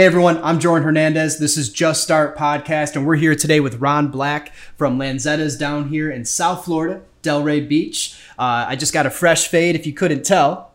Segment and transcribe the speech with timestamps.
[0.00, 1.38] Hey everyone, I'm Jordan Hernandez.
[1.38, 5.88] This is Just Start Podcast, and we're here today with Ron Black from Lanzetta's down
[5.88, 8.18] here in South Florida, Delray Beach.
[8.38, 10.72] Uh, I just got a fresh fade, if you couldn't tell.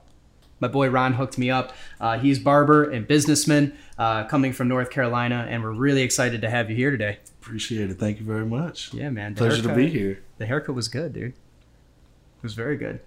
[0.60, 1.74] My boy Ron hooked me up.
[2.00, 6.50] Uh, he's barber and businessman uh, coming from North Carolina, and we're really excited to
[6.52, 7.18] have you here today.
[7.42, 7.96] Appreciate it.
[7.96, 8.94] Thank you very much.
[8.94, 9.34] Yeah, man.
[9.34, 10.22] Pleasure to be here.
[10.38, 11.32] The haircut was good, dude.
[11.32, 13.00] It was very good.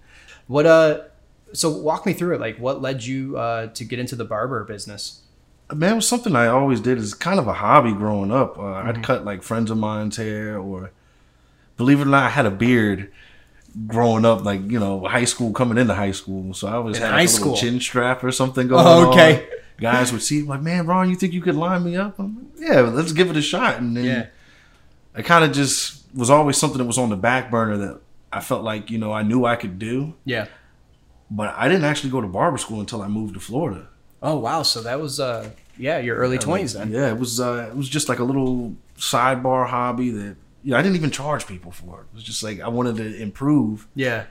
[0.47, 1.03] What uh?
[1.53, 2.41] So walk me through it.
[2.41, 5.21] Like, what led you uh, to get into the barber business?
[5.73, 8.57] Man, it was something I always did as kind of a hobby growing up.
[8.57, 8.89] Uh, Mm-hmm.
[8.89, 10.91] I'd cut like friends of mine's hair, or
[11.77, 13.11] believe it or not, I had a beard
[13.87, 14.43] growing up.
[14.43, 17.21] Like you know, high school coming into high school, so I always In had high
[17.25, 19.43] like, a little chin strap or something going Oh, okay.
[19.43, 19.47] on.
[19.79, 22.19] Guys would see like, man, Ron, you think you could line me up?
[22.19, 23.77] I'm like, yeah, let's give it a shot.
[23.77, 24.25] And then Yeah.
[25.15, 28.01] I kind of just was always something that was on the back burner that
[28.33, 30.47] I felt like you know I knew I could do, Yeah.
[31.29, 33.87] but I didn't actually go to barber school until I moved to Florida.
[34.21, 34.63] Oh wow.
[34.63, 36.91] So that was uh, yeah, your early twenties then.
[36.91, 40.77] Yeah, it was uh, it was just like a little sidebar hobby that you know,
[40.77, 42.03] I didn't even charge people for it.
[42.11, 44.25] It was just like I wanted to improve, Yeah.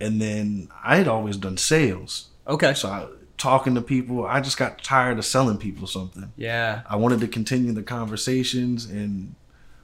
[0.00, 2.72] and then I had always done sales, Okay.
[2.72, 6.32] so I, talking to people, I just got tired of selling people something.
[6.36, 6.80] Yeah.
[6.88, 9.34] I wanted to continue the conversations, and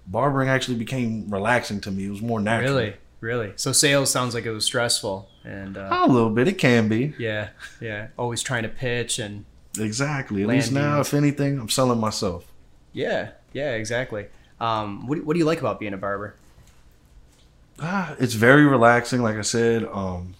[0.06, 2.06] barbering actually became relaxing to me.
[2.06, 2.76] It was more natural.
[2.76, 2.94] Really.
[3.24, 3.54] Really.
[3.56, 6.46] So sales sounds like it was stressful, and uh, a little bit.
[6.46, 7.48] It can be yeah,
[7.80, 8.08] yeah.
[8.18, 9.46] Always trying to pitch and
[9.78, 10.42] exactly.
[10.42, 12.44] At least now, if anything, I'm selling myself.
[12.92, 14.26] yeah, yeah, exactly.
[14.60, 16.34] Um, what do- what do you like about being a barber?
[17.80, 19.22] Ah, it's very relaxing.
[19.22, 20.34] Like I said, um,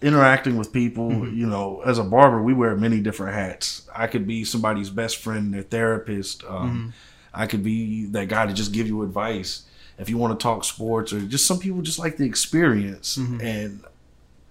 [0.00, 1.10] interacting with people.
[1.10, 1.36] Mm-hmm.
[1.36, 3.86] You know, as a barber, we wear many different hats.
[3.94, 6.40] I could be somebody's best friend, their therapist.
[6.44, 6.54] Mm-hmm.
[6.54, 6.94] Um,
[7.34, 9.66] I could be that guy to just give you advice
[9.98, 13.16] if you want to talk sports, or just some people just like the experience.
[13.16, 13.40] Mm-hmm.
[13.40, 13.84] And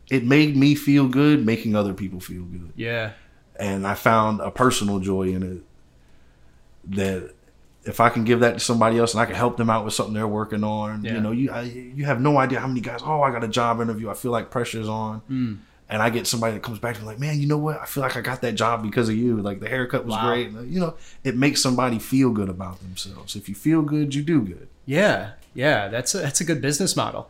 [0.09, 3.11] it made me feel good, making other people feel good Yeah.
[3.59, 5.61] and I found a personal joy in it
[6.95, 7.31] that
[7.83, 9.93] if I can give that to somebody else and I can help them out with
[9.93, 11.15] something they're working on, Yeah.
[11.15, 12.99] you know, you I, you have no idea how many guys.
[13.03, 14.09] Oh, I got a job interview.
[14.09, 15.57] I feel like pressure's on, Mm.
[15.89, 17.79] And I get somebody that comes back to me like, man, you know what?
[17.79, 19.37] I feel like I got that job because of you.
[19.37, 20.27] Like the haircut was Wow.
[20.27, 20.51] great.
[20.51, 23.35] You know, it makes somebody feel good about themselves.
[23.35, 24.67] If you feel good, you do good.
[24.85, 25.31] Yeah.
[25.53, 25.87] Yeah.
[25.89, 27.29] That's a, that's a good business model.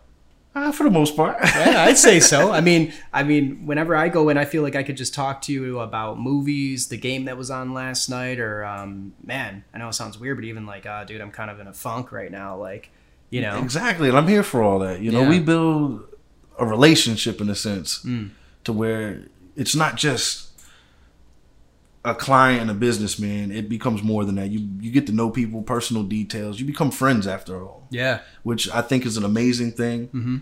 [0.57, 1.35] Uh, for the most part.
[1.43, 2.49] yeah, I'd say so.
[2.59, 5.41] I mean, I mean, whenever I go in, I feel like I could just talk
[5.43, 9.79] to you about movies, the game that was on last night, or um, man, I
[9.79, 12.13] know it sounds weird, but even like, ah, dude, I'm kind of in a funk
[12.13, 12.55] right now.
[12.55, 12.89] Like,
[13.29, 15.01] you know, Exactly, and I'm here for all that.
[15.01, 15.29] You know, Yeah.
[15.29, 16.07] we build
[16.57, 18.29] a relationship in a sense Mm.
[18.65, 19.23] To where
[19.55, 20.49] it's not just
[22.03, 23.51] a client and a businessman.
[23.51, 24.49] It becomes more than that.
[24.51, 26.59] You you get to know people, personal details.
[26.59, 30.07] You become friends after all, yeah, which I think is an amazing thing.
[30.09, 30.41] Mhm.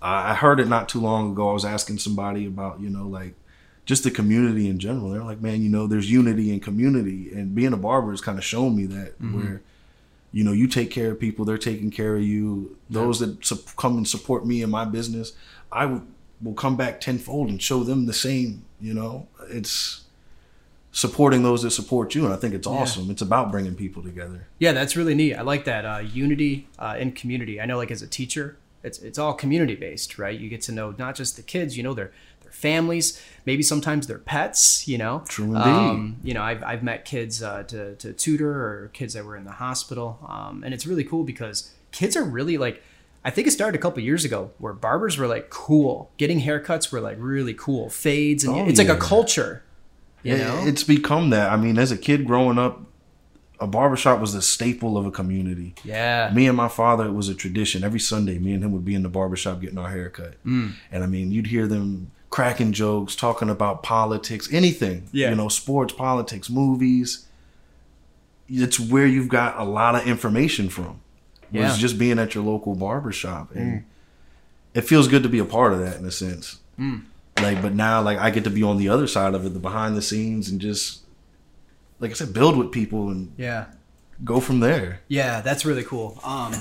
[0.00, 1.50] I heard it not too long ago.
[1.50, 3.34] I was asking somebody about you know like
[3.86, 5.08] just the community in general.
[5.10, 8.36] They're like, man, you know, there's unity in community, and being a barber has kind
[8.38, 9.36] of shown me that Mm-hmm.
[9.36, 9.62] where
[10.30, 13.74] you know you take care of people they're taking care of you those that sup-
[13.76, 15.32] come and support me in my business
[15.72, 16.04] i w-
[16.42, 20.04] will come back tenfold and show them the same you know it's
[20.92, 24.48] supporting those that support you and i think it's awesome it's about bringing people together
[24.58, 25.34] yeah, that's really neat.
[25.34, 27.60] I like that uh, unity uh, in community.
[27.60, 30.38] I know, like as a teacher, it's it's all community based, right?
[30.38, 32.12] You get to know not just the kids, you know, their
[32.42, 34.88] their families, maybe sometimes their pets.
[34.88, 35.58] You know, True indeed.
[35.58, 39.36] Um, you know, I've I've met kids uh, to to tutor or kids that were
[39.36, 42.82] in the hospital, um, and it's really cool because kids are really like.
[43.24, 46.10] I think it started a couple years ago where barbers were like cool.
[46.16, 47.90] Getting haircuts were like really cool.
[47.90, 49.62] Fades and Oh, it's like a culture.
[50.22, 50.64] You It- know?
[50.66, 52.82] it's become that i mean as a kid growing up
[53.60, 56.30] a barbershop was the staple of a community yeah.
[56.34, 58.96] me and my father it was a tradition every sunday me and him would be
[58.96, 60.72] in the barbershop getting our hair cut Mm.
[60.90, 65.30] and i mean you'd hear them cracking jokes talking about politics anything Yeah.
[65.30, 67.26] you know sports politics movies
[68.48, 71.00] it's where you've got a lot of information from
[71.50, 71.62] Yeah.
[71.62, 71.68] Mm.
[71.70, 73.84] was just being at your local barbershop and
[74.74, 76.58] it feels good to be a part of that in a sense
[77.42, 79.58] like but now like i get to be on the other side of it the
[79.58, 81.00] behind the scenes and just
[82.00, 83.66] like i said build with people and Yeah.
[84.24, 86.18] go from there Yeah, that's really cool.
[86.24, 86.52] Um,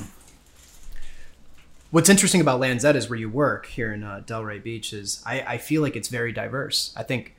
[1.92, 5.42] what's interesting about Lanzetta is where you work here in uh, Delray Beach is I,
[5.42, 6.94] I feel like it's very diverse.
[6.98, 7.36] I think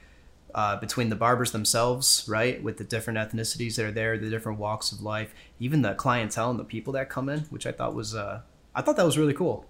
[0.55, 4.59] uh, between the barbers themselves, right, with the different ethnicities that are there, the different
[4.59, 7.95] walks of life, even the clientele and the people that come in, which I thought
[7.95, 8.41] was uh,
[8.75, 9.67] I thought that was really cool.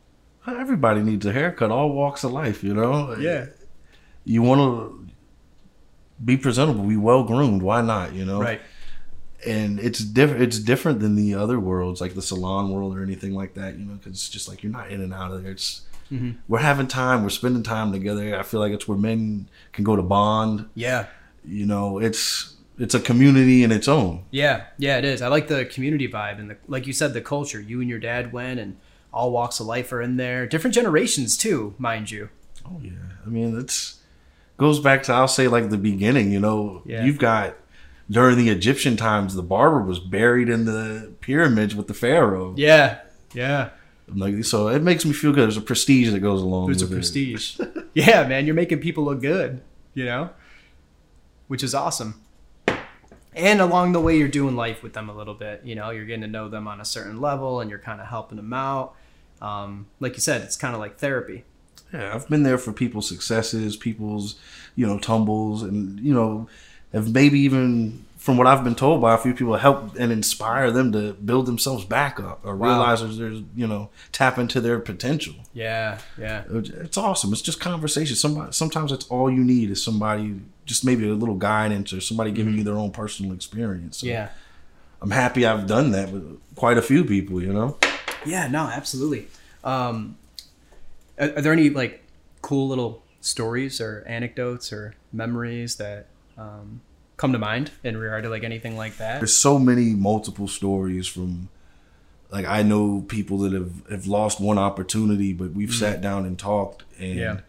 [0.46, 3.16] Everybody needs a haircut, all walks of life, you know?
[3.16, 3.46] Yeah.
[4.24, 5.06] You want to
[6.24, 7.62] be presentable, be well groomed.
[7.62, 8.40] Why not, you know?
[8.40, 8.60] right.
[9.46, 10.42] And it's different.
[10.42, 13.84] It's different than the other worlds, like the salon world or anything like that, you
[13.84, 13.94] know?
[13.94, 15.52] Because it's just like you're not in and out of there.
[15.52, 16.36] It's Mhm.
[16.48, 18.38] we're having time, we're spending time together.
[18.38, 20.66] I feel like it's where men can go to bond.
[20.74, 21.06] Yeah.
[21.44, 24.22] You know, it's it's a community in its own.
[24.30, 25.20] Yeah, yeah, it is.
[25.20, 27.60] I like the community vibe and the like you said, the culture.
[27.60, 28.76] You and your dad went, and
[29.12, 30.46] all walks of life are in there.
[30.46, 32.28] Different generations too, mind you.
[32.64, 32.92] Oh yeah,
[33.26, 33.96] I mean it's
[34.58, 36.30] goes back to I'll say like the beginning.
[36.32, 37.04] You know, Yeah.
[37.04, 37.56] you've got
[38.10, 42.54] during the Egyptian times, the barber was buried in the pyramids with the pharaoh.
[42.56, 42.98] Yeah,
[43.34, 43.70] yeah.
[44.14, 45.44] Like so, it makes me feel good.
[45.44, 46.68] There's a prestige that goes along.
[46.68, 46.80] With it.
[46.80, 47.60] There's a prestige.
[47.94, 49.60] yeah, man, you're making people look good,
[49.94, 50.30] you know,
[51.46, 52.20] which is awesome.
[53.34, 55.62] And along the way, you're doing life with them a little bit.
[55.64, 58.08] You know, you're getting to know them on a certain level, and you're kind of
[58.08, 58.94] helping them out.
[59.40, 61.44] Um, like you said, it's kind of like therapy.
[61.92, 64.36] Yeah, I've been there for people's successes, people's,
[64.74, 66.48] you know, tumbles, and you know,
[66.92, 70.70] have maybe even from what I've been told by a few people, help and inspire
[70.70, 72.68] them to build themselves back up or Wow.
[72.68, 75.32] realize there's, there's, you know, tap into their potential.
[75.54, 77.32] Yeah, yeah, It's awesome.
[77.32, 78.16] It's just conversation.
[78.16, 82.30] Somebody, sometimes it's all you need is somebody, just maybe a little guidance or somebody
[82.30, 83.96] giving you their own personal experience.
[83.96, 84.12] So Mm-hmm.
[84.12, 84.28] yeah.
[85.00, 87.40] I'm happy I've done that with quite a few people.
[87.42, 87.78] You know.
[88.26, 89.28] Yeah, no, absolutely.
[89.64, 90.18] Um,
[91.18, 92.02] are, are there any like
[92.42, 96.82] cool little stories or anecdotes or memories that um,
[97.18, 99.20] come to mind in regard to like anything like that?
[99.20, 101.50] there's so many multiple stories from
[102.30, 106.38] like I know people that have, have lost one opportunity, but we've sat down and
[106.38, 107.18] talked and Mm-hmm.
[107.18, 107.40] Yeah.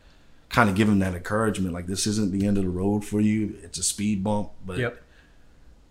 [0.50, 1.74] kind of given that encouragement.
[1.74, 3.56] Like this isn't the end of the road for you.
[3.64, 5.02] It's a speed bump, but Yep.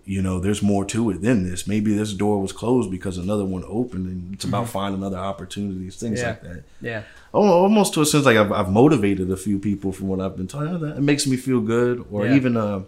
[0.04, 1.66] you know, there's more to it than this.
[1.66, 5.96] Maybe this door was closed because another one opened and it's about finding other opportunities,
[5.96, 6.24] things Mm-hmm.
[6.46, 6.50] Yeah.
[6.50, 6.62] like that.
[6.80, 7.02] Yeah.
[7.32, 10.48] Almost to a sense like I've, I've motivated a few people from what I've been
[10.48, 10.66] taught.
[10.82, 12.06] It makes me feel good.
[12.10, 12.36] Or Yeah.
[12.36, 12.80] even uh,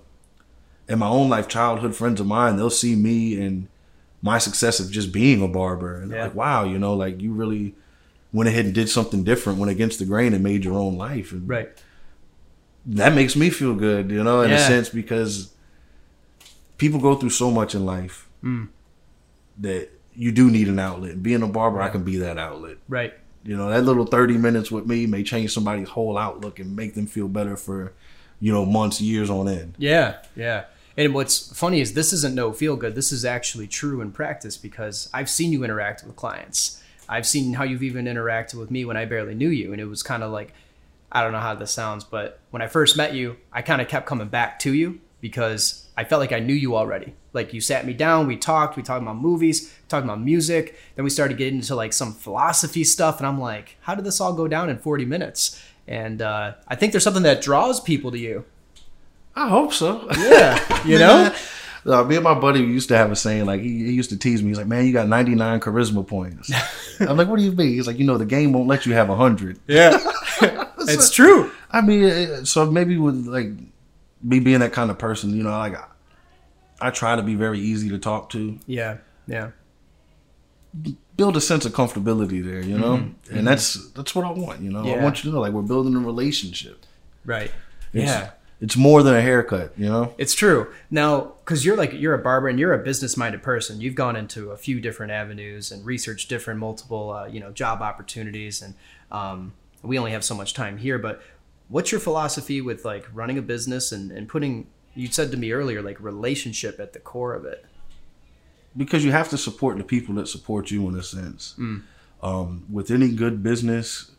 [0.90, 3.68] in my own life, childhood friends of mine, they'll see me and
[4.22, 5.96] my success of just being a barber.
[5.96, 6.24] And they're Yeah.
[6.24, 7.74] like, wow, you know, like you really
[8.32, 11.32] went ahead and did something different, went against the grain and made your own life.
[11.32, 11.70] And Right.
[12.86, 15.52] that makes me feel good, you know, in a sense, because
[16.78, 18.68] people go through so much in life Mm.
[19.58, 21.22] that you do need an outlet.
[21.22, 22.76] Being a barber, I can be that outlet.
[22.88, 23.14] Right.
[23.44, 26.94] You know, that little 30 minutes with me may change somebody's whole outlook and make
[26.94, 27.92] them feel better for,
[28.40, 29.74] you know, months, years on end.
[29.78, 30.16] Yeah.
[30.36, 30.64] Yeah.
[31.00, 32.94] And what's funny is this isn't no feel good.
[32.94, 36.82] This is actually true in practice because I've seen you interact with clients.
[37.08, 39.72] I've seen how you've even interacted with me when I barely knew you.
[39.72, 40.52] And it was kind of like,
[41.10, 43.88] I don't know how this sounds, but when I first met you, I kind of
[43.88, 47.14] kept coming back to you because I felt like I knew you already.
[47.32, 51.04] Like you sat me down, we talked, we talked about movies, talked about music, then
[51.04, 54.34] we started getting into like some philosophy stuff, and I'm like, how did this all
[54.34, 55.62] go down in 40 minutes?
[55.88, 58.44] And uh, I think there's something that draws people to you.
[59.36, 60.08] I hope so.
[60.18, 61.34] Yeah, you know.
[61.86, 64.16] Uh, me and my buddy used to have a saying, like, he, he used to
[64.18, 64.48] tease me.
[64.48, 66.52] He's like, man, you got 99 charisma points.
[67.00, 67.68] I'm like, what do you mean?
[67.68, 69.58] He's like, you know, the game won't let you have 100.
[69.66, 69.96] Yeah,
[70.80, 71.50] it's true.
[71.70, 73.46] I mean, so maybe with like
[74.22, 75.86] me being that kind of person, you know, like I,
[76.82, 79.52] I try to be very easy to talk to, Yeah, yeah,
[81.16, 84.70] build a sense of comfortability there, you know, and that's that's what I want, you
[84.70, 84.80] know.
[84.82, 85.02] I Mm-hmm.
[85.02, 86.84] Want you to know, like, we're building a relationship.
[87.24, 87.50] right.
[87.92, 88.30] It's, yeah,
[88.60, 90.14] it's more than a haircut, you know.
[90.18, 90.70] it's true.
[90.90, 94.50] Now, because you're like you're a barber and you're a business-minded person, you've gone into
[94.50, 98.60] a few different avenues and researched different multiple, uh, you know, job opportunities.
[98.62, 98.74] And
[99.10, 101.22] um, we only have so much time here, but
[101.68, 104.66] what's your philosophy with like running a business and, and putting?
[104.94, 107.64] You said to me earlier, like relationship at the core of it.
[108.76, 111.54] because you have to support the people that support you in a sense.
[111.58, 111.82] Mm.
[112.22, 114.10] Um, with any good business,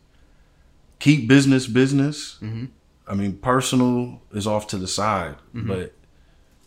[0.99, 2.39] keep business business.
[2.41, 2.65] Mm-hmm.
[3.11, 5.93] I mean, personal is off to the side, but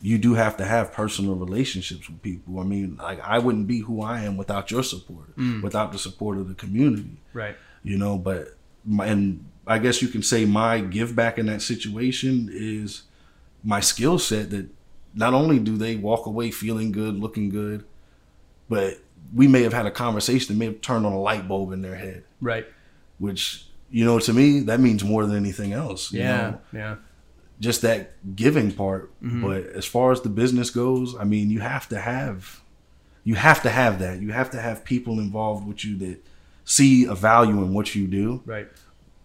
[0.02, 2.60] you do have to have personal relationships with people.
[2.60, 5.62] I mean, like I wouldn't be who I am without your support, Mm.
[5.62, 7.16] without the support of the community.
[7.32, 7.56] Right.
[7.82, 11.62] You know, but my, and I guess you can say my give back in that
[11.62, 13.04] situation is
[13.62, 14.66] my skill set that
[15.14, 17.84] not only do they walk away feeling good, looking good,
[18.68, 18.98] but
[19.34, 21.80] we may have had a conversation that may have turned on a light bulb in
[21.80, 22.66] their head, Right.
[23.18, 23.64] which,
[23.96, 26.12] you know, to me, that means more than anything else.
[26.12, 26.36] you Yeah.
[26.36, 26.58] know?
[26.80, 26.94] Yeah.
[27.60, 28.00] Just that
[28.34, 29.04] giving part.
[29.46, 32.60] But as far as the business goes, I mean, you have to have,
[33.22, 34.20] you have to have that.
[34.20, 36.18] You have to have people involved with you that
[36.64, 38.68] see a value in what you do Right.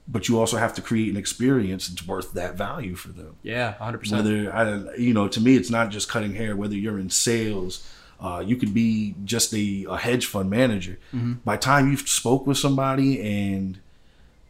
[0.08, 3.34] but you also have to create an experience that's worth that value for them.
[3.44, 3.74] Yeah.
[3.74, 4.24] hundred percent.
[4.24, 6.56] Whether I, you know, to me, it's not just cutting hair.
[6.56, 7.74] Whether you're in sales,
[8.20, 11.00] uh, you could be just a, a hedge fund manager.
[11.46, 13.80] By the time you've spoke with somebody and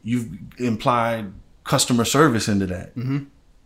[0.03, 1.32] you've implied
[1.63, 2.91] customer service into that,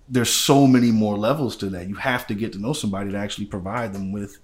[0.09, 1.87] there's so many more levels to that.
[1.87, 4.37] You have to get to know somebody to actually provide them with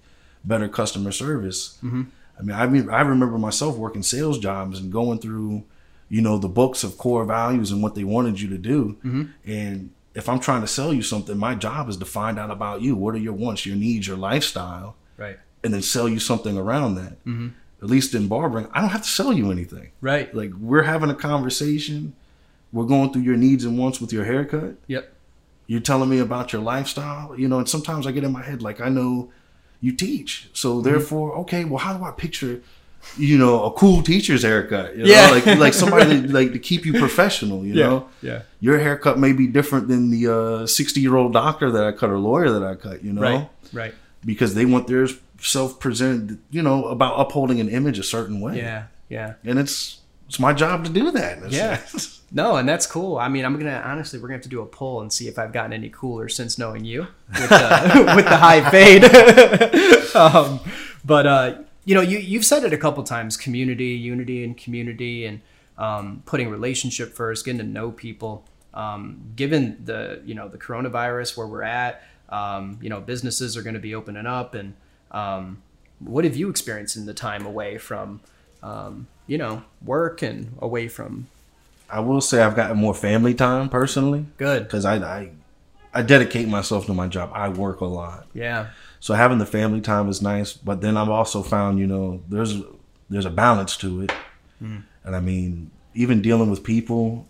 [0.44, 1.78] better customer service.
[1.82, 1.86] I
[2.42, 5.64] mean, I mean, I remember myself working sales jobs and going through,
[6.08, 9.36] you know, the books of core values and what they wanted you to do.
[9.44, 12.80] And if I'm trying to sell you something, my job is to find out about
[12.80, 12.96] you.
[12.96, 15.38] What are your wants, your needs, your lifestyle, Right.
[15.62, 17.22] and then sell you something around that.
[17.26, 17.48] Mm-hmm.
[17.82, 19.90] At least in barbering, I don't have to sell you anything.
[20.00, 20.32] Right.
[20.34, 22.14] Like we're having a conversation.
[22.72, 24.74] We're going through your needs and wants with your haircut.
[24.86, 25.12] Yep.
[25.66, 28.60] You're telling me about your lifestyle, you know, and sometimes I get in my head
[28.62, 29.32] like I know
[29.80, 30.50] you teach.
[30.52, 30.88] So Mm-hmm.
[30.88, 32.60] therefore, okay, well how do I picture
[33.16, 35.30] you know, a cool teacher's haircut, you know, Yeah.
[35.30, 38.08] like like somebody that, like to keep you professional, you know.
[38.20, 38.42] Yeah.
[38.60, 42.10] Your haircut may be different than the uh 60 year old doctor that I cut
[42.10, 43.48] or lawyer that I cut, you know, Right.
[43.72, 43.94] Right.
[44.24, 45.08] because they want their
[45.46, 48.58] self presented, you know, about upholding an image a certain way.
[48.58, 48.84] Yeah.
[49.08, 49.34] Yeah.
[49.44, 51.50] And it's it's my job to do that.
[51.50, 51.80] Yeah.
[52.32, 53.18] No, and that's cool.
[53.18, 55.36] I mean, I'm gonna honestly, we're gonna have to do a poll and see if
[55.36, 59.04] I've gotten any cooler since knowing you with the, with the high fade.
[60.14, 60.60] um,
[61.04, 65.26] but uh, you know, you you've said it a couple times: community, unity, and community,
[65.26, 65.40] and
[65.76, 68.44] um, putting relationship first, getting to know people.
[68.72, 73.62] Um, given the you know the coronavirus where we're at, um, you know, businesses are
[73.62, 74.74] going to be opening up, and
[75.10, 75.62] um,
[75.98, 78.20] what have you experienced in the time away from,
[78.62, 81.26] um, you know, work and away from
[81.92, 84.62] I will say I've gotten more family time personally good?
[84.64, 85.30] because I, I
[85.92, 87.30] I dedicate myself to my job.
[87.34, 88.68] I work a lot, Yeah.
[89.00, 90.52] so having the family time is nice.
[90.52, 92.54] But then I've also found, you know, there's
[93.08, 94.12] there's a balance to it,
[94.60, 94.84] and
[95.16, 97.26] I mean, even dealing with people,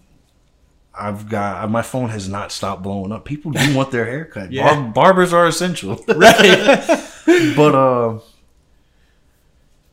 [0.95, 3.25] I've got my phone has not stopped blowing up.
[3.25, 4.53] People do want their haircut.
[4.53, 4.75] Yeah.
[4.75, 7.07] Bar- barbers are essential, Right.
[7.27, 8.19] but uh,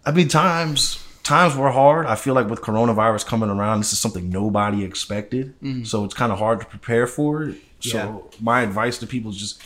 [0.06, 2.06] I mean, times times were hard.
[2.06, 5.84] I feel like with coronavirus coming around, this is something nobody expected, mm-hmm.
[5.84, 7.58] so it's kind of hard to prepare for it.
[7.80, 8.40] So Yeah.
[8.42, 9.62] my advice to people is just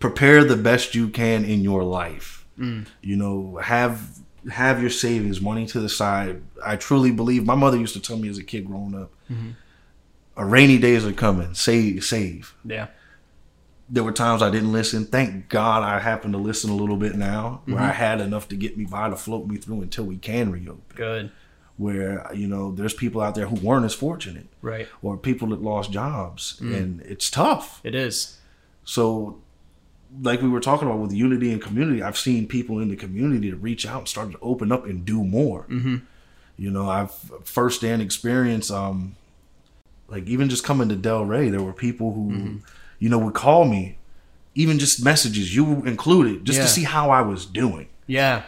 [0.00, 2.44] prepare the best you can in your life.
[2.58, 2.86] Mm.
[3.00, 4.18] You know, have
[4.50, 6.42] have your savings, money to the side.
[6.64, 7.46] I truly believe.
[7.46, 9.50] My mother used to tell me as a kid growing up, mm-hmm.
[10.36, 11.54] "A rainy days are coming.
[11.54, 12.88] Save, save." yeah.
[13.92, 15.04] There were times I didn't listen.
[15.04, 18.56] Thank God I happen to listen a little bit now, where I had enough to
[18.56, 20.82] get me by to float me through until we can reopen.
[20.94, 21.30] Good.
[21.76, 24.86] Where you know there's people out there who weren't as fortunate, Right.
[25.02, 27.80] or people that lost jobs, and it's tough.
[27.82, 28.38] It is.
[28.84, 29.40] So,
[30.22, 33.50] like we were talking about with unity and community, I've seen people in the community
[33.50, 35.64] to reach out and start to open up and do more.
[35.70, 35.96] Mm-hmm.
[36.58, 37.12] You know, I've
[37.44, 38.70] firsthand experience.
[38.70, 39.16] Um,
[40.06, 42.56] like even just coming to Delray, there were people who, Mm-hmm.
[43.00, 43.96] You know, would call me,
[44.54, 46.64] even just messages, you included, just Yeah.
[46.66, 48.42] to see how I was doing, Yeah.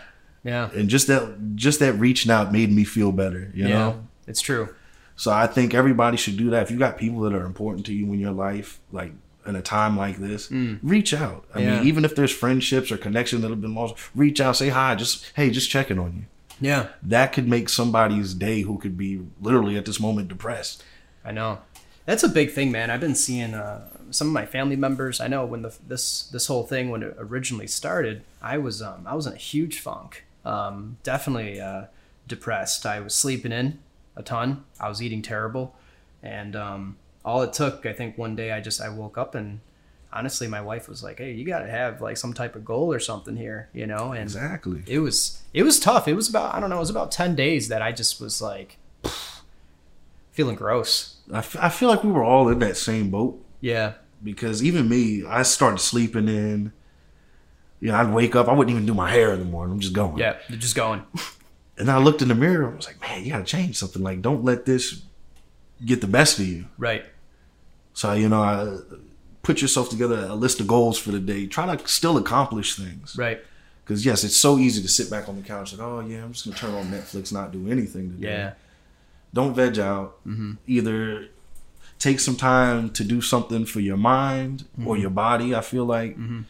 [0.45, 0.71] Yeah.
[0.75, 3.51] and just that, just that reaching out made me feel better.
[3.55, 3.79] You yeah.
[3.79, 4.69] know, It's true.
[5.17, 6.63] so I think everybody should do that.
[6.63, 9.13] If you got people that are important to you in your life, like
[9.47, 10.49] in a time like this,
[10.83, 11.45] reach out.
[11.55, 11.63] I Mm.
[11.65, 11.75] Yeah.
[11.79, 14.95] mean, even if there's friendships or connections that have been lost, reach out, say hi,
[14.95, 16.23] just hey, just checking on you.
[16.61, 16.89] Yeah.
[17.03, 20.85] That could make somebody's day who could be literally at this moment depressed.
[21.25, 21.59] I know.
[22.07, 22.91] That's a big thing, man.
[22.91, 23.81] I've been seeing uh,
[24.12, 25.21] some of my family members.
[25.21, 29.07] I know when the this this whole thing when it originally started, I was um,
[29.07, 30.25] I was in a huge funk.
[30.45, 31.85] Um, definitely uh,
[32.28, 32.85] depressed.
[32.87, 33.78] I was sleeping in
[34.16, 34.64] a ton.
[34.81, 35.75] I was eating terrible,
[36.23, 39.61] and um, all it took, I think, one day I just I woke up and
[40.14, 42.92] honestly, my wife was like, "Hey, you got to have like some type of goal
[42.92, 44.83] or something here," you know, and Exactly.
[44.87, 46.07] it was it was tough.
[46.09, 48.42] It was about I don't know, it was about ten days that I just was
[48.42, 48.76] like
[50.33, 51.16] feeling gross.
[51.33, 54.88] I, f- I feel like we were all in that same boat Yeah, because even
[54.88, 56.73] me, I started sleeping in.
[57.81, 59.75] You know, I'd wake up, I wouldn't even do my hair in the morning.
[59.75, 60.19] I'm just going.
[60.19, 61.05] yeah, they're just going.
[61.79, 62.71] And I looked in the mirror.
[62.71, 64.02] I was like, man, you got to change something.
[64.02, 65.02] Like, don't let this
[65.85, 66.67] get the best of you.
[66.79, 67.05] Right.
[67.95, 68.81] So, you know, I uh,
[69.43, 71.47] put yourself together a list of goals for the day.
[71.47, 73.17] Try to still accomplish things.
[73.17, 73.43] Right.
[73.83, 76.33] Because, yes, it's so easy to sit back on the couch like, oh, yeah, I'm
[76.33, 78.29] just going to turn on Netflix, not do anything today.
[78.29, 78.52] Yeah.
[79.35, 80.25] Don't veg out.
[80.26, 80.52] Mm-hmm.
[80.67, 81.29] Either
[82.03, 85.03] take some time to do something for your mind or mm-hmm.
[85.03, 86.41] your body, I feel like, mm-hmm.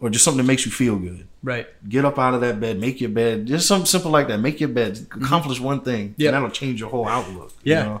[0.00, 1.28] or just something that makes you feel good.
[1.44, 1.68] Right.
[1.88, 4.38] Get up out of that bed, make your bed, just something simple like that.
[4.38, 5.24] Make your bed, mm-hmm.
[5.24, 6.28] accomplish one thing, Yep.
[6.28, 7.52] and that'll change your whole outlook.
[7.62, 7.78] Yeah.
[7.78, 8.00] You know?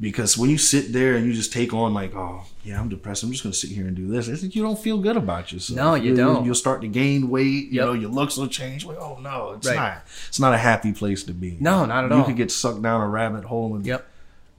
[0.00, 3.24] Because when you sit there and you just take on like, oh yeah, I'm depressed.
[3.24, 4.42] I'm just gonna sit here and do this.
[4.42, 5.76] You don't feel good about yourself.
[5.76, 6.44] No, you don't.
[6.44, 7.70] You'll start to gain weight.
[7.70, 8.86] You know, your looks will change.
[8.86, 9.76] Like, oh no, it's Right.
[9.76, 10.04] not.
[10.28, 11.58] It's not a happy place to be.
[11.60, 12.20] No, not at you all.
[12.20, 14.08] You could get sucked down a rabbit hole and Yep.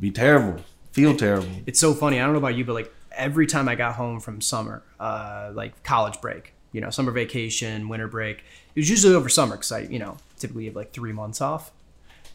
[0.04, 1.48] Be terrible, feel terrible.
[1.66, 2.20] It's so funny.
[2.20, 5.52] I don't know about you, but like every time I got home from summer, uh,
[5.54, 8.40] like college break, you know, summer vacation, winter break,
[8.76, 11.72] it was usually over summer because I, you know, typically have like three months off.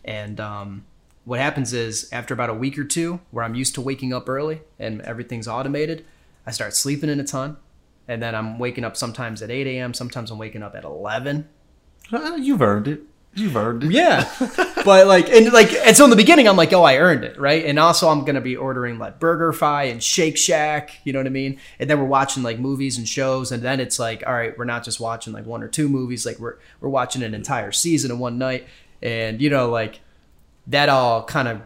[0.03, 0.87] And um,
[1.27, 4.31] what happens is after about a week or two, where I'm used to waking up
[4.31, 6.07] early and everything's automated,
[6.47, 7.59] I start sleeping in a ton.
[8.11, 9.93] And then I'm waking up sometimes at 8 a.m.
[9.93, 11.47] Sometimes I'm waking up at 11.
[12.11, 13.03] Uh, You've earned it.
[13.39, 13.93] You've earned it.
[13.93, 14.31] Yeah,
[14.85, 17.39] but like and like and so in the beginning I'm like, oh, I earned it,
[17.39, 17.65] right?
[17.65, 21.27] And also I'm gonna be ordering like Burger Fi and Shake Shack, you know what
[21.27, 21.61] I mean?
[21.79, 24.65] And then we're watching like movies and shows, and then it's like, all right, we're
[24.65, 28.11] not just watching like one or two movies, like we're we're watching an entire season
[28.11, 28.67] in one night,
[29.03, 30.01] and you know like
[30.67, 31.63] that all kind of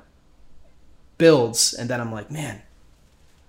[1.18, 2.62] builds, and then I'm like, man.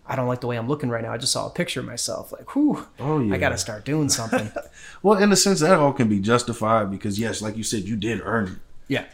[0.05, 1.13] I don't like the way I'm looking right now.
[1.13, 2.31] I just saw a picture of myself.
[2.31, 3.33] Like, whew, Oh, yeah.
[3.36, 4.51] I got to start doing something.
[5.01, 7.98] Well, in a sense, that all can be justified because yes, like you said, you
[7.98, 8.57] did earn it.
[8.88, 9.05] yeah.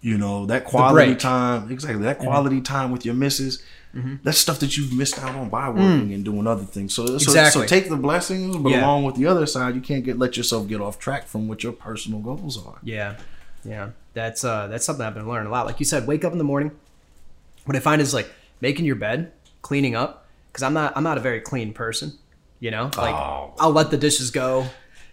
[0.00, 2.26] You know that quality time, exactly that mm-hmm.
[2.26, 3.62] quality time with your missus.
[3.96, 4.16] Mm-hmm.
[4.22, 5.74] That's stuff that you've missed out on by mm.
[5.74, 6.94] working and doing other things.
[6.94, 7.62] So, so, Exactly.
[7.62, 8.82] so take the blessings, but Yeah.
[8.82, 11.62] along with the other side, you can't get let yourself get off track from what
[11.62, 12.78] your personal goals are.
[12.82, 13.16] Yeah,
[13.64, 13.90] yeah.
[14.12, 15.66] That's uh, that's something I've been learning a lot.
[15.66, 16.72] Like you said, wake up in the morning.
[17.64, 18.30] What I find is like
[18.60, 19.32] making your bed,
[19.64, 22.12] cleaning up, because I'm not I'm not a very clean person.
[22.60, 23.52] You know, like Oh.
[23.58, 24.66] I'll let the dishes go.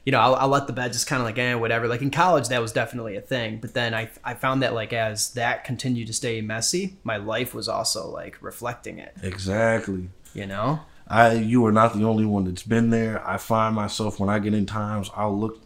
[0.06, 1.88] You know, I'll, I'll let the bed just kind of like eh, whatever.
[1.88, 3.58] Like in college, that was definitely a thing.
[3.60, 7.54] But then I I found that like as that continued to stay messy, my life
[7.54, 9.16] was also like reflecting it.
[9.24, 10.10] Exactly.
[10.34, 10.82] You know.
[11.08, 13.28] I you are not the only one that's been there.
[13.28, 15.60] I find myself when I get in times, I'll look.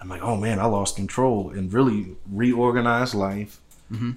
[0.00, 3.60] I'm like, oh man, I lost control and really reorganize life.
[3.92, 4.12] Mm-hmm.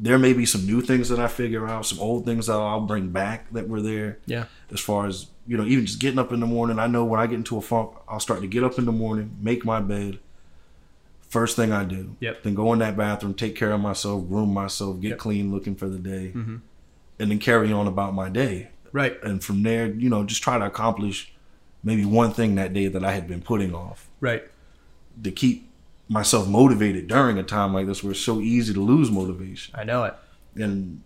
[0.00, 2.82] There may be some new things that I figure out, some old things that I'll
[2.82, 4.18] bring back that were there.
[4.26, 4.44] Yeah.
[4.70, 7.18] As far as you know, even just getting up in the morning, I know when
[7.20, 9.80] I get into a funk, I'll start to get up in the morning, make my
[9.80, 10.18] bed.
[11.28, 12.16] First thing I do.
[12.20, 12.42] Yep.
[12.42, 15.18] Then go in that bathroom, take care of myself, groom myself, get Yep.
[15.18, 16.56] clean, looking for the day, Mm-hmm.
[17.18, 19.18] and then carry on about my day Right.
[19.22, 21.32] and from there, you know, just try to accomplish
[21.84, 24.44] maybe one thing that day that I had been putting off Right.
[25.22, 25.67] to keep
[26.08, 29.74] myself motivated during a time like this where it's so easy to lose motivation.
[29.76, 30.14] I know it.
[30.56, 31.02] And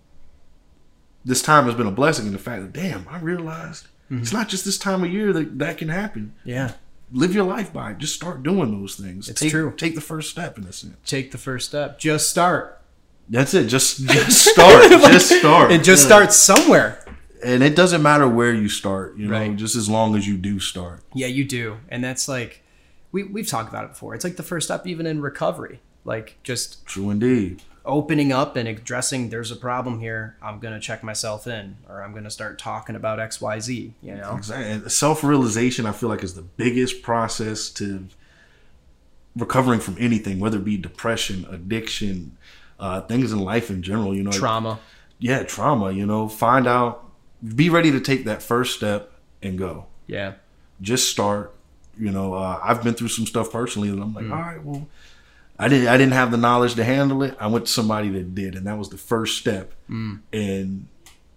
[1.25, 4.23] this time has been a blessing in the fact that, damn, I realized mm-hmm.
[4.23, 6.35] it's not just this time of year that that can happen.
[6.45, 6.73] Yeah.
[7.13, 7.99] Live your life by it.
[7.99, 9.29] Just start doing those things.
[9.29, 9.75] It's take, true.
[9.77, 10.97] Take the first step in a sense.
[11.05, 11.99] Take the first step.
[11.99, 12.81] Just start.
[13.29, 13.65] That's it.
[13.67, 14.91] Just just start.
[14.91, 15.73] just start.
[15.73, 16.09] And just Yeah.
[16.09, 17.05] start somewhere.
[17.45, 19.57] And it doesn't matter where you start, you know, Right.
[19.57, 21.03] just as long as you do start.
[21.13, 21.79] Yeah, you do.
[21.89, 22.62] And that's like
[23.13, 24.15] we we've talked about it before.
[24.15, 25.81] It's like the first step even in recovery.
[26.05, 27.63] Like just True indeed.
[27.85, 30.37] opening up and addressing there's a problem here.
[30.43, 34.15] I'm going to check myself in or I'm going to start talking about XYZ, you
[34.17, 34.35] know.
[34.37, 34.89] Exactly.
[34.91, 38.09] Self realization, I feel like, is the biggest process to
[39.37, 42.37] recovering from anything, whether it be depression, addiction,
[42.81, 44.15] uh, things in life in general.
[44.15, 44.81] You know, Trauma.
[45.19, 45.93] yeah, trauma.
[45.93, 47.11] You know, find out,
[47.55, 49.87] be ready to take that first step and go.
[50.07, 50.35] Yeah.
[50.81, 51.55] Just start.
[51.99, 54.33] You know, uh, I've been through some stuff personally, and I'm like, Mm.
[54.33, 54.89] all right, well,
[55.59, 57.37] I didn't, I didn't have the knowledge to handle it.
[57.39, 59.73] I went to somebody that did, and that was the first step.
[59.91, 60.21] Mm.
[60.33, 60.87] And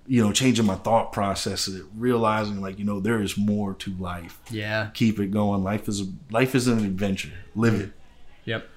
[0.08, 4.40] you know, changing my thought process, realizing like, you know, there is more to life
[4.52, 4.90] Yeah.
[4.94, 5.64] keep it going.
[5.64, 7.32] Life is a, life is an adventure.
[7.56, 7.92] Live it.
[8.46, 8.70] Yep.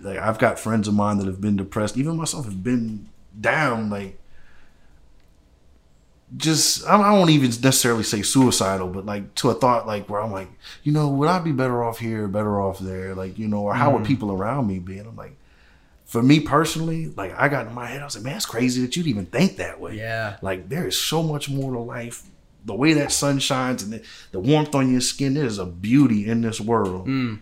[0.00, 1.96] Like I've got friends of mine that have been depressed.
[1.96, 3.08] Even myself have been
[3.40, 3.90] down.
[3.90, 4.16] Like
[6.36, 10.32] just I won't even necessarily say suicidal, but like to a thought like where I'm
[10.32, 10.48] like,
[10.82, 13.14] you know, would I be better off here, better off there?
[13.14, 14.98] Like you know, or how would people around me be?
[14.98, 15.36] And I'm like.
[16.04, 18.80] For me personally, like I got in my head, I was like, man, it's crazy
[18.80, 19.98] that you'd even think that way.
[19.98, 20.38] Yeah.
[20.40, 22.22] Like there is so much more to life.
[22.64, 26.26] The way that sun shines and the, the warmth on your skin, there's a beauty
[26.26, 27.08] in this world.
[27.08, 27.40] Mm.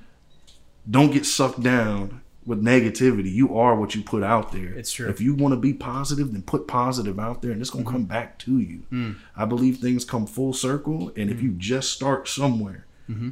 [0.91, 3.33] Don't get sucked down with negativity.
[3.33, 4.73] You are what you put out there.
[4.75, 5.07] It's true.
[5.07, 5.15] Mm-hmm.
[5.15, 8.05] If you want to be positive, then put positive out there and it's gonna come
[8.05, 8.83] back to you.
[8.93, 9.17] Mm.
[9.37, 13.31] I believe things come full circle, and if you just start somewhere, Mm-hmm.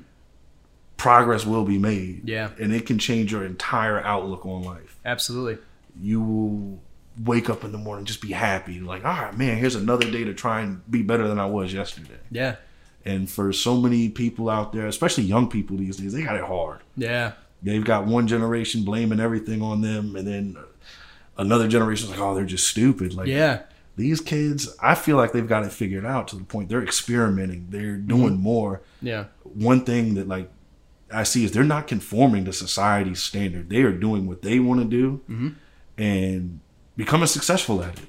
[0.96, 2.28] progress will be made.
[2.28, 2.50] Yeah.
[2.60, 5.58] And it can change your entire outlook on life Absolutely.
[6.00, 6.80] you will
[7.24, 10.24] wake up in the morning just be happy like all right man here's another day
[10.24, 12.56] to try and be better than i was yesterday Yeah.
[13.04, 16.42] and for so many people out there especially young people these days they got it
[16.42, 17.32] hard Yeah.
[17.64, 20.56] They've got one generation blaming everything on them and then
[21.36, 23.62] another generation's like oh they're just stupid like Yeah.
[23.96, 27.66] these kids i feel like they've got it figured out to the point they're experimenting
[27.70, 29.24] they're doing more Yeah.
[29.42, 30.50] one thing that like
[31.12, 33.68] I see is they're not conforming to society's standard.
[33.70, 35.48] They are doing what they want to do Mm-hmm.
[35.96, 36.60] and
[36.96, 38.04] becoming successful at it.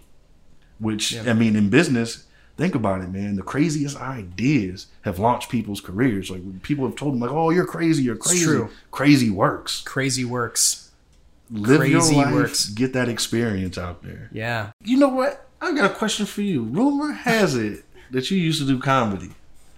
[0.79, 1.29] Which Yeah.
[1.29, 2.24] I mean, in business,
[2.57, 3.35] think about it, man.
[3.35, 6.29] The craziest ideas have launched people's careers.
[6.29, 8.03] Like people have told them, like, "Oh, you're crazy.
[8.03, 8.69] You're crazy." true.
[8.91, 9.81] Crazy works.
[9.81, 10.91] Crazy works.
[11.51, 12.33] Live your life.
[12.33, 12.69] works.
[12.69, 14.29] Get that experience out there.
[14.31, 14.71] Yeah.
[14.83, 15.47] You know what?
[15.61, 16.63] I got a question for you.
[16.63, 19.31] Rumor has it that you used to do comedy.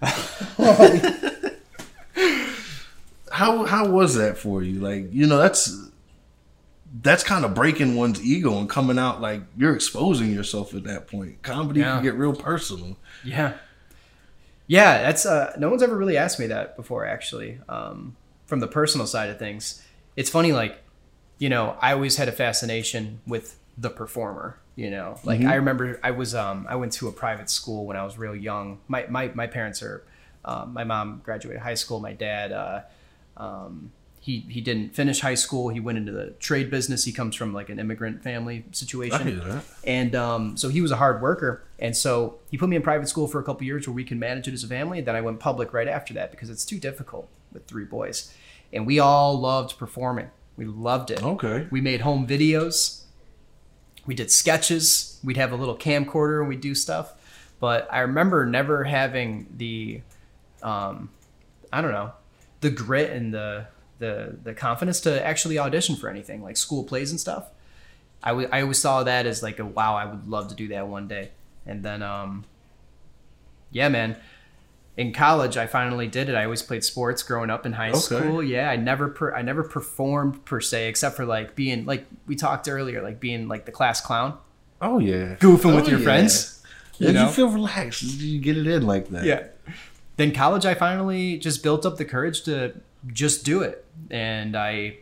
[3.32, 4.80] how how was that for you?
[4.80, 5.87] Like, you know, that's
[7.02, 11.06] that's kind of breaking one's ego and coming out like you're exposing yourself at that
[11.06, 11.42] point.
[11.42, 11.94] Comedy Yeah.
[11.96, 12.96] can get real personal.
[13.24, 13.54] Yeah.
[14.66, 17.58] Yeah, that's uh no one's ever really asked me that before actually.
[17.68, 19.82] Um from the personal side of things.
[20.16, 20.82] It's funny like
[21.38, 24.58] you know, I always had a fascination with the performer.
[24.74, 25.48] You know, like Mm-hmm.
[25.48, 28.34] I remember I was um I went to a private school when I was real
[28.36, 28.78] young.
[28.88, 30.04] My my my parents are,
[30.44, 31.98] um, my mom graduated high school.
[32.00, 32.80] My dad, uh,
[33.36, 33.90] um,
[34.28, 35.70] he he didn't finish high school.
[35.70, 37.06] He went into the trade business.
[37.06, 39.22] He comes from like an immigrant family situation.
[39.22, 39.64] I hear that.
[39.84, 41.64] And um, so he was a hard worker.
[41.78, 44.18] And so he put me in private school for a couple years where we can
[44.18, 45.00] manage it as a family.
[45.00, 48.30] Then I went public right after that because it's too difficult with three boys.
[48.70, 50.30] And we all loved performing.
[50.58, 51.22] We loved it.
[51.22, 51.66] Okay.
[51.70, 53.04] We made home videos.
[54.04, 55.18] We did sketches.
[55.24, 57.14] We'd have a little camcorder and we'd do stuff.
[57.60, 60.02] But I remember never having the,
[60.62, 61.08] um,
[61.72, 62.12] I don't know,
[62.60, 67.10] the grit and the, the, the confidence to actually audition for anything like school plays
[67.10, 67.48] and stuff.
[68.22, 70.68] I, w- I always saw that as like a wow, I would love to do
[70.68, 71.30] that one day.
[71.66, 72.44] And then, um,
[73.70, 74.16] yeah, man.
[74.96, 76.34] In college, I finally did it.
[76.34, 77.98] I always played sports growing up in high Okay.
[78.00, 78.42] school.
[78.42, 82.34] Yeah, I never per- I never performed per se, except for like being like we
[82.34, 84.36] talked earlier, like being like the class clown,
[84.82, 85.36] Oh yeah.
[85.36, 86.04] goofing with Oh, your yeah.
[86.04, 86.64] friends.
[86.98, 87.26] Yeah, You know?
[87.26, 88.02] you feel relaxed.
[88.02, 89.22] You get it in like that.
[89.24, 89.44] Yeah.
[90.16, 92.74] Then college, I finally just built up the courage to
[93.06, 94.98] just do it, and I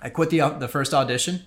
[0.00, 1.44] I quit the the first audition.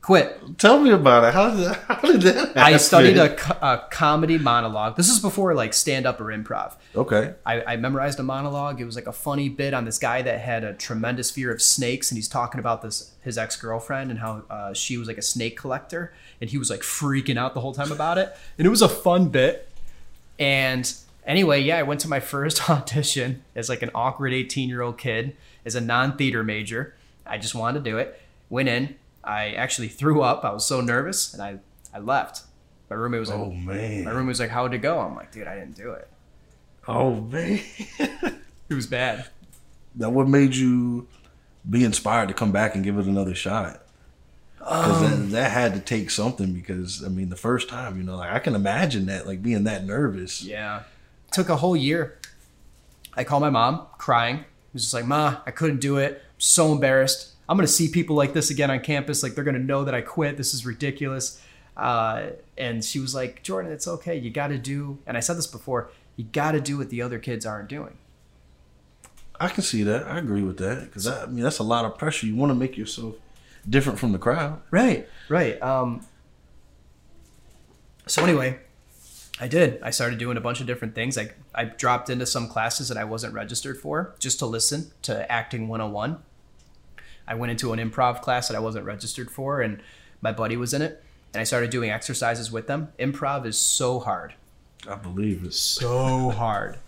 [0.00, 0.58] Quit.
[0.58, 1.32] Tell me about it.
[1.32, 1.76] How did that?
[1.88, 2.34] How did that?
[2.34, 2.58] Happen?
[2.58, 4.98] I studied a, a comedy monologue.
[4.98, 6.74] This is before like stand up or improv.
[6.94, 7.32] Okay.
[7.46, 8.82] I, I memorized a monologue.
[8.82, 11.62] It was like a funny bit on this guy that had a tremendous fear of
[11.62, 15.16] snakes, and he's talking about this his ex girlfriend and how uh, she was like
[15.16, 18.36] a snake collector, and he was like freaking out the whole time about it.
[18.58, 19.70] And it was a fun bit.
[20.38, 20.92] And
[21.26, 24.98] anyway, yeah, I went to my first audition as like an awkward eighteen year old
[24.98, 26.94] kid as a non theater major.
[27.26, 28.20] I just wanted to do it.
[28.50, 28.96] Went in.
[29.22, 30.44] I actually threw up.
[30.44, 31.58] I was so nervous, and I
[31.94, 32.42] I left.
[32.90, 35.32] My roommate was like, Oh man!" my roommate was like, "How'd it go?" I'm like,
[35.32, 36.08] "Dude, I didn't do it.
[36.86, 37.60] Oh man.
[38.68, 39.26] It was bad."
[39.94, 41.06] Now, what made you
[41.68, 43.82] be inspired to come back and give it another shot?
[44.58, 46.52] Because Um, that, that had to take something.
[46.54, 49.64] Because I mean, the first time, you know, like I can imagine that, like being
[49.64, 50.42] that nervous.
[50.42, 50.82] Yeah.
[51.34, 52.20] Took a whole year.
[53.14, 54.36] I called my mom crying.
[54.36, 56.12] I was just like, Ma, I couldn't do it.
[56.12, 57.32] I'm so embarrassed.
[57.48, 59.24] I'm going to see people like this again on campus.
[59.24, 60.36] Like, they're going to know that I quit.
[60.36, 61.42] This is ridiculous.
[61.76, 64.16] Uh, and she was like, Jordan, it's okay.
[64.16, 67.02] You got to do, and I said this before, you got to do what the
[67.02, 67.98] other kids aren't doing.
[69.40, 70.06] I can see that.
[70.06, 70.82] I agree with that.
[70.82, 72.28] Because I mean, that's a lot of pressure.
[72.28, 73.16] You want to make yourself
[73.68, 74.62] different from the crowd.
[74.70, 75.60] Right, right.
[75.60, 76.06] Um,
[78.06, 78.60] so anyway,
[79.40, 79.80] I did.
[79.82, 81.18] I started doing a bunch of different things.
[81.18, 85.30] I I dropped into some classes that I wasn't registered for just to listen to
[85.30, 86.18] acting 101.
[87.26, 89.80] I went into an improv class that I wasn't registered for and
[90.20, 92.92] my buddy was in it and I started doing exercises with them.
[92.98, 94.34] Improv is so hard.
[94.88, 95.54] I believe it.
[95.54, 96.78] So hard.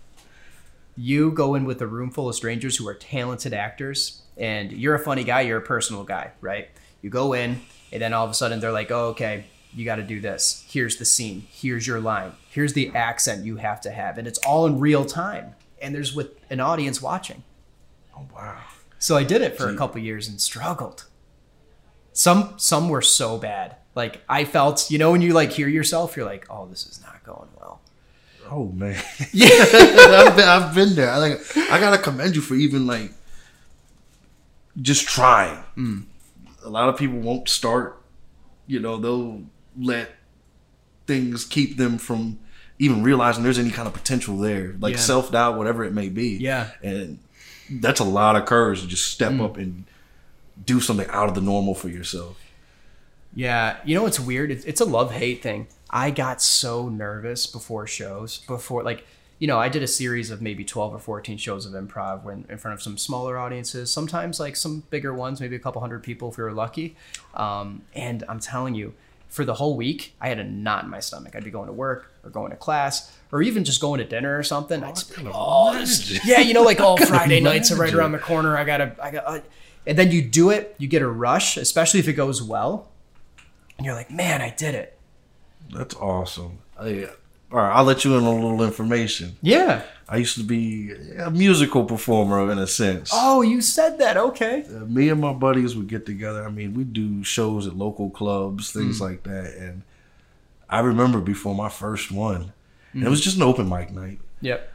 [0.95, 4.95] You go in with a room full of strangers who are talented actors and you're
[4.95, 6.69] a funny guy, you're a personal guy, right?
[7.01, 9.45] You go in and then all of a sudden they're like, "Oh, okay,
[9.77, 10.65] you got to do this.
[10.67, 11.47] Here's the scene.
[11.49, 12.33] Here's your line.
[12.49, 15.55] Here's the accent you have to have." And it's all in real time.
[15.81, 17.43] And there's with an audience watching.
[18.15, 18.57] Oh wow.
[18.99, 21.05] So I did it for a See- couple years and struggled.
[22.13, 23.75] Some some were so bad.
[23.93, 26.99] Like I felt, you know, when you like hear yourself, you're like, "Oh, this is
[27.01, 27.81] not going well."
[28.49, 29.01] Oh man.
[29.33, 29.47] Yeah.
[30.27, 31.11] I've been, I've been there.
[31.11, 31.57] I like.
[31.57, 33.11] I gotta commend you for even like
[34.81, 35.63] just trying.
[35.75, 36.05] Mm.
[36.63, 38.01] A lot of people won't start.
[38.67, 39.43] You know, they'll
[39.79, 40.09] let
[41.05, 42.39] things keep them from
[42.79, 44.99] even realizing there's any kind of potential there, like Yeah.
[44.99, 46.37] self doubt, whatever it may be.
[46.37, 46.71] Yeah.
[46.83, 47.19] and
[47.69, 49.43] that's a lot of courage to just step Mm.
[49.43, 49.83] up and
[50.65, 52.37] do something out of the normal for yourself.
[53.35, 54.51] Yeah, you know what's weird?
[54.51, 55.67] It's, it's a love hate thing.
[55.89, 59.05] I got so nervous before shows, before like
[59.39, 62.45] you know, I did a series of maybe twelve or fourteen shows of improv when
[62.49, 66.01] in front of some smaller audiences, sometimes like some bigger ones, maybe a couple hundred
[66.01, 66.95] people if we were lucky.
[67.35, 68.93] Um, and I'm telling you,
[69.29, 71.35] for the whole week, I had a knot in my stomach.
[71.35, 74.37] I'd be going to work or going to class or even just going to dinner
[74.37, 74.83] or something.
[74.83, 78.13] I'd just be oh, this- yeah, you know, like all Friday nights are right around
[78.13, 78.57] the corner.
[78.57, 79.39] I gotta, I got, uh,
[79.85, 82.87] and then you do it, you get a rush, especially if it goes well
[83.77, 84.97] and you're like, man, I did it.
[85.71, 86.59] That's awesome.
[86.79, 87.09] I,
[87.51, 89.37] all right, I'll let you in on a little information.
[89.41, 89.83] Yeah.
[90.09, 93.09] I used to be a musical performer in a sense.
[93.13, 94.15] Oh, you said that.
[94.15, 94.63] Okay.
[94.63, 96.45] Uh, me and my buddies would get together.
[96.45, 99.55] I mean, we do shows at local clubs, things like that.
[99.55, 99.81] And
[100.69, 102.53] I remember before my first one,
[102.93, 104.19] and it was just an open mic night.
[104.41, 104.71] Yep.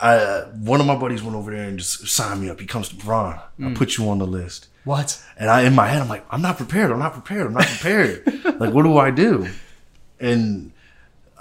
[0.00, 2.60] I uh, one of my buddies went over there and just signed me up.
[2.60, 3.40] He comes to Ron.
[3.62, 4.68] I'll put you on the list.
[4.84, 5.20] What?
[5.38, 6.90] And I, in my head, I'm like, I'm not prepared.
[6.92, 7.46] I'm not prepared.
[7.46, 8.44] I'm not prepared.
[8.60, 9.48] like, what do I do?
[10.20, 10.72] And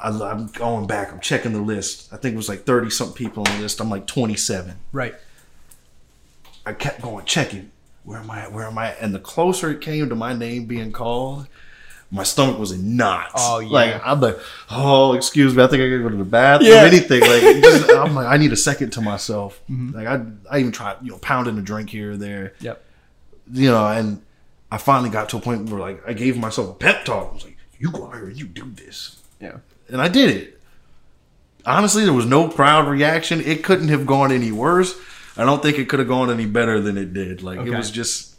[0.03, 1.11] I, I'm going back.
[1.11, 2.11] I'm checking the list.
[2.13, 3.79] I think it was like 30 something people on the list.
[3.79, 4.75] I'm like 27.
[4.91, 5.15] Right.
[6.65, 7.71] I kept going, checking.
[8.03, 8.51] where am I at?
[8.53, 8.99] Where am I at?
[9.01, 11.47] And the closer it came to my name being called,
[12.11, 13.33] my stomach was in knots.
[13.35, 13.69] Oh, yeah.
[13.69, 14.37] Like I'm like,
[14.69, 16.69] oh, excuse me, I think I gotta go to the bathroom.
[16.71, 16.83] Yeah.
[16.83, 17.21] Anything.
[17.21, 19.61] Like just- I'm like, I need a second to myself.
[19.69, 19.95] Mm-hmm.
[19.97, 22.53] Like I I even tried, you know, pounding a drink here or there.
[22.59, 22.83] Yep.
[23.51, 24.21] You know, and
[24.71, 27.31] I finally got to a point where like I gave myself a pep talk.
[27.31, 29.19] I was like, you go out here and you do this.
[29.41, 29.57] Yeah.
[29.93, 30.59] And I did it.
[31.65, 33.39] Honestly, there was no crowd reaction.
[33.39, 34.99] It couldn't have gone any worse.
[35.37, 37.41] I don't think it could have gone any better than it did.
[37.41, 37.71] Like Okay.
[37.71, 38.35] it was just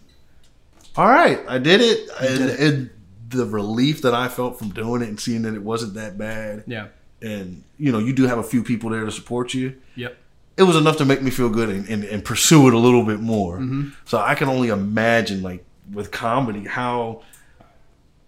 [0.97, 1.41] all right.
[1.49, 2.09] I did it.
[2.21, 2.61] and, did it.
[2.61, 2.91] and
[3.29, 6.65] the relief that I felt from doing it and seeing that it wasn't that bad.
[6.67, 6.89] Yeah.
[7.23, 9.77] And you know, you do have a few people there to support you.
[9.95, 10.17] Yep.
[10.57, 13.05] It was enough to make me feel good and, and, and pursue it a little
[13.05, 13.57] bit more.
[13.59, 13.91] Mm-hmm.
[14.05, 17.23] So I can only imagine, like with comedy, how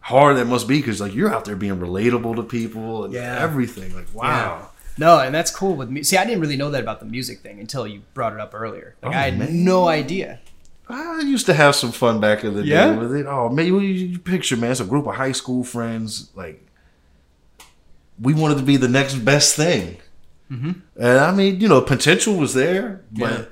[0.06, 3.38] hard that must be because like you're out there being relatable to people and Yeah.
[3.40, 3.94] everything.
[3.94, 4.68] Like wow.
[4.98, 6.02] No, and that's cool with me.
[6.02, 8.54] See, I didn't really know that about the music thing until you brought it up
[8.54, 8.94] earlier.
[9.02, 9.64] Like Oh, I had man.
[9.64, 10.40] no idea.
[10.88, 12.92] I used to have some fun back in the Yeah?
[12.92, 13.26] day with it.
[13.26, 16.30] Oh man, you, you picture man, it's a group of high school friends.
[16.36, 16.64] Like
[18.20, 19.98] we wanted to be the next best thing,
[20.50, 20.72] Mm-hmm.
[21.02, 23.44] and I mean, you know, potential was there, but Yeah.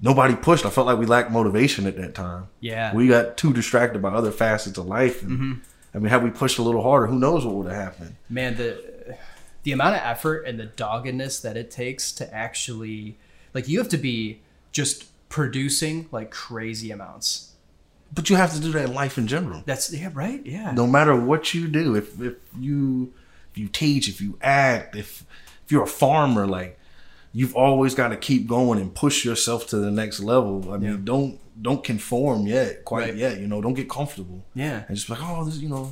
[0.00, 0.64] Nobody pushed.
[0.66, 2.48] I felt like we lacked motivation at that time.
[2.60, 2.94] Yeah.
[2.94, 5.52] We got too distracted by other facets of life, and Mm-hmm.
[5.94, 8.16] I mean, had we pushed a little harder, who knows what would have happened?
[8.28, 9.16] man the
[9.62, 13.16] the amount of effort and the doggedness that it takes to actually
[13.54, 14.40] like you have to be
[14.72, 17.52] just producing like crazy amounts
[18.14, 19.62] But you have to do that in life in general.
[19.66, 23.12] that's yeah right yeah no matter what you do if if you
[23.52, 25.24] if you teach if you act if
[25.64, 26.78] if you're a farmer like
[27.38, 30.90] you've always got to keep going and push yourself to the next level i mean
[30.92, 30.96] Yeah.
[31.12, 31.32] don't
[31.68, 33.16] don't conform yet quite Right.
[33.24, 35.84] yet you know don't get comfortable yeah and just be like oh this you know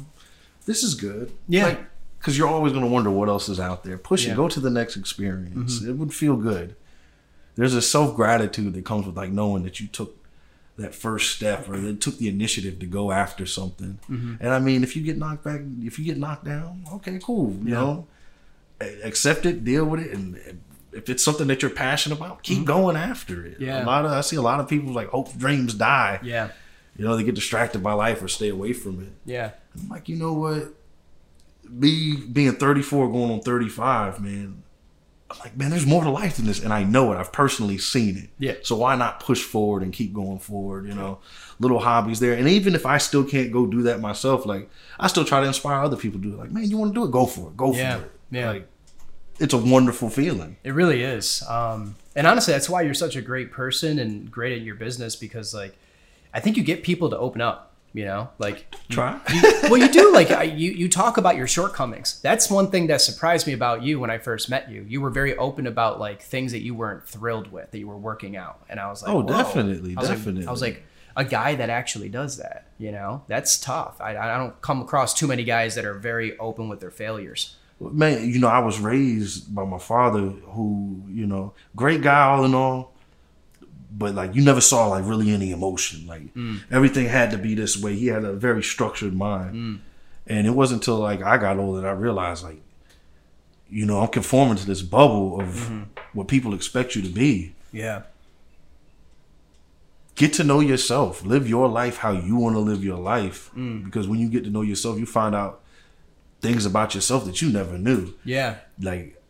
[0.66, 1.76] this is good Yeah.
[2.18, 4.32] because you're always going to wonder what else is out there push Yeah.
[4.32, 4.40] Mm-hmm.
[4.40, 6.76] it go to the next experience it would feel good
[7.56, 10.10] there's a self-gratitude that comes with like knowing that you took
[10.76, 14.00] that first step or that took the initiative to go after something.
[14.10, 14.34] Mm-hmm.
[14.40, 17.52] And I mean, if you get knocked back, if you get knocked down, okay, cool.
[17.62, 17.74] You Yeah.
[17.80, 18.06] know,
[19.04, 20.36] accept it, deal with it, and
[20.94, 22.66] if it's something that you're passionate about, keep Mm-hmm.
[22.66, 23.58] going after it.
[23.60, 23.84] Yeah.
[23.84, 26.20] a lot of I see a lot of people like hope dreams die.
[26.22, 26.48] yeah
[26.96, 29.12] You know, they get distracted by life or stay away from it.
[29.24, 30.72] yeah I'm like, you know what?
[31.68, 34.62] Me being 34, going on 35, man.
[35.30, 37.16] I'm like, man, there's more to life than this, and I know it.
[37.16, 38.30] I've personally seen it.
[38.38, 38.52] Yeah.
[38.62, 40.86] So why not push forward and keep going forward?
[40.86, 41.18] You know,
[41.58, 44.68] little hobbies there, and even if I still can't go do that myself, like
[45.00, 46.38] I still try to inspire other people to do it.
[46.38, 47.10] Like, man, you want to do it?
[47.10, 47.56] Go for it.
[47.56, 47.96] Go Yeah.
[47.98, 48.12] for it.
[48.30, 48.50] Yeah.
[48.50, 48.68] Like,
[49.38, 50.56] it's a wonderful feeling.
[50.64, 51.42] It really is.
[51.48, 55.16] Um, and honestly, that's why you're such a great person and great at your business
[55.16, 55.76] because, like,
[56.32, 57.70] I think you get people to open up.
[57.96, 59.20] You know, like, Try.
[59.64, 60.12] well, you do.
[60.12, 62.20] Like, I, you you talk about your shortcomings.
[62.22, 64.84] That's one thing that surprised me about you when I first met you.
[64.88, 67.96] You were very open about like things that you weren't thrilled with that you were
[67.96, 69.28] working out, and I was like, Oh, Whoa.
[69.28, 70.46] definitely, I was like- definitely.
[70.48, 70.82] I was like,
[71.16, 72.66] a guy that actually does that.
[72.78, 74.00] You know, that's tough.
[74.00, 77.54] I I don't come across too many guys that are very open with their failures.
[77.80, 82.44] Man, you know, I was raised by my father, who, you know, great guy all
[82.44, 82.92] in all,
[83.90, 86.06] but like you never saw like really any emotion.
[86.06, 86.60] Like mm.
[86.70, 87.94] everything had to be this way.
[87.94, 89.80] He had a very structured mind, mm.
[90.26, 92.60] and it wasn't until like I got older that I realized like,
[93.68, 95.82] you know, I'm conforming to this bubble of mm-hmm.
[96.12, 97.54] what people expect you to be.
[97.72, 98.02] Yeah.
[100.16, 101.24] Get to know yourself.
[101.24, 103.50] Live your life how you want to live your life.
[103.56, 103.84] Mm.
[103.84, 105.63] Because when you get to know yourself, you find out
[106.44, 108.12] things about yourself that you never knew.
[108.24, 108.56] Yeah.
[108.80, 109.20] like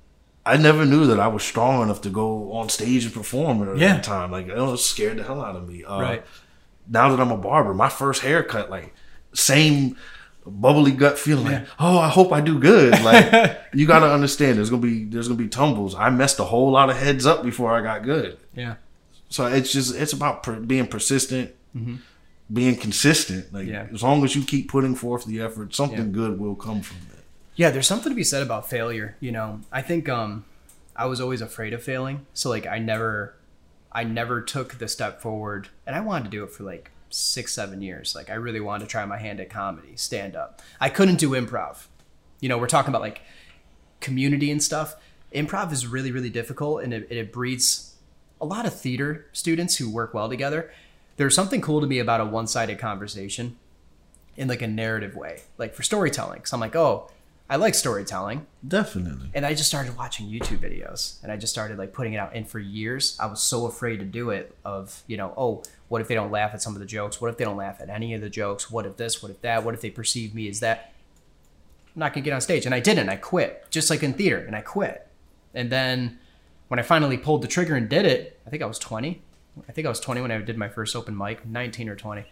[0.46, 3.78] I never knew that I was strong enough to go on stage and perform at
[3.78, 3.96] Yeah.
[3.96, 4.30] the time.
[4.30, 5.84] Like it was scared the hell out of me.
[5.84, 6.22] Uh, Right.
[6.86, 8.92] Now that I'm a barber, my first haircut, like
[9.32, 9.96] same
[10.46, 12.92] bubbly gut feeling, like oh, I hope I do good.
[13.08, 15.94] Like you got to understand, there's gonna be there's gonna be tumbles.
[15.94, 18.36] I messed a whole lot of heads up before I got good.
[18.54, 18.74] Yeah.
[19.30, 21.52] So it's just it's about per, being persistent.
[22.52, 23.66] Being consistent, like.
[23.66, 23.86] Yeah.
[23.92, 26.04] as long as you keep putting forth the effort, something Yeah.
[26.12, 27.24] good will come from it.
[27.56, 29.16] Yeah, there's something to be said about failure.
[29.20, 30.44] You know, I think um,
[30.94, 33.34] I was always afraid of failing, so like I never,
[33.92, 37.54] I never took the step forward, and I wanted to do it for like six,
[37.54, 38.14] seven years.
[38.14, 40.60] Like I really wanted to try my hand at comedy, stand up.
[40.80, 41.86] I couldn't do improv.
[42.40, 43.22] You know, we're talking about like
[44.00, 44.96] community and stuff.
[45.32, 47.94] Improv is really, really difficult, and it, it breeds
[48.40, 50.70] a lot of theater students who work well together.
[51.16, 53.56] There's something cool to me about a one-sided conversation
[54.36, 56.38] in like a narrative way, like for storytelling.
[56.38, 57.10] Because I'm like, oh,
[57.48, 59.28] I like storytelling, Definitely.
[59.34, 62.32] and I just started watching YouTube videos, and I just started like putting it out.
[62.34, 64.56] And for years, I was so afraid to do it.
[64.64, 67.20] Of you know, oh, what if they don't laugh at some of the jokes?
[67.20, 68.70] What if they don't laugh at any of the jokes?
[68.70, 69.22] What if this?
[69.22, 69.62] What if that?
[69.62, 70.94] What if they perceive me as that?
[71.94, 73.10] I'm not gonna get on stage, and I didn't.
[73.10, 75.06] I quit, just like in theater, and I quit.
[75.52, 76.18] And then
[76.68, 79.22] when I finally pulled the trigger and did it, I think I was 20.
[79.68, 82.24] I think I was 20 when I did my first open mic, 19 or 20.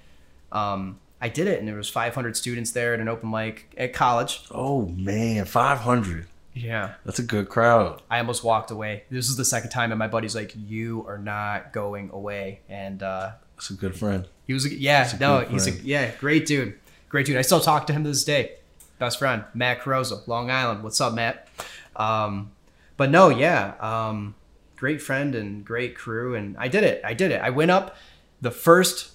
[0.51, 3.93] Um, I did it, and there was 500 students there at an open mic at
[3.93, 4.43] college.
[4.51, 6.27] Oh man, five hundred.
[6.55, 8.03] Yeah, That's a good crowd.
[8.11, 9.05] I almost walked away.
[9.09, 13.03] This is the second time, and my buddy's like, "You are not going away." And
[13.03, 14.27] uh, That's a good friend.
[14.47, 16.75] he was, yeah, a no, he's a yeah, great dude,
[17.09, 17.39] great dude.
[17.39, 18.57] I still talk to him to this day.
[18.99, 20.83] Best friend, Matt Carozo, Long Island.
[20.83, 21.49] What's up, Matt?
[21.97, 22.51] Um,
[22.99, 24.35] but no, yeah, um,
[24.83, 27.01] great friend and great crew, and I did it.
[27.05, 27.41] I did it.
[27.41, 27.95] I went up
[28.41, 29.13] the first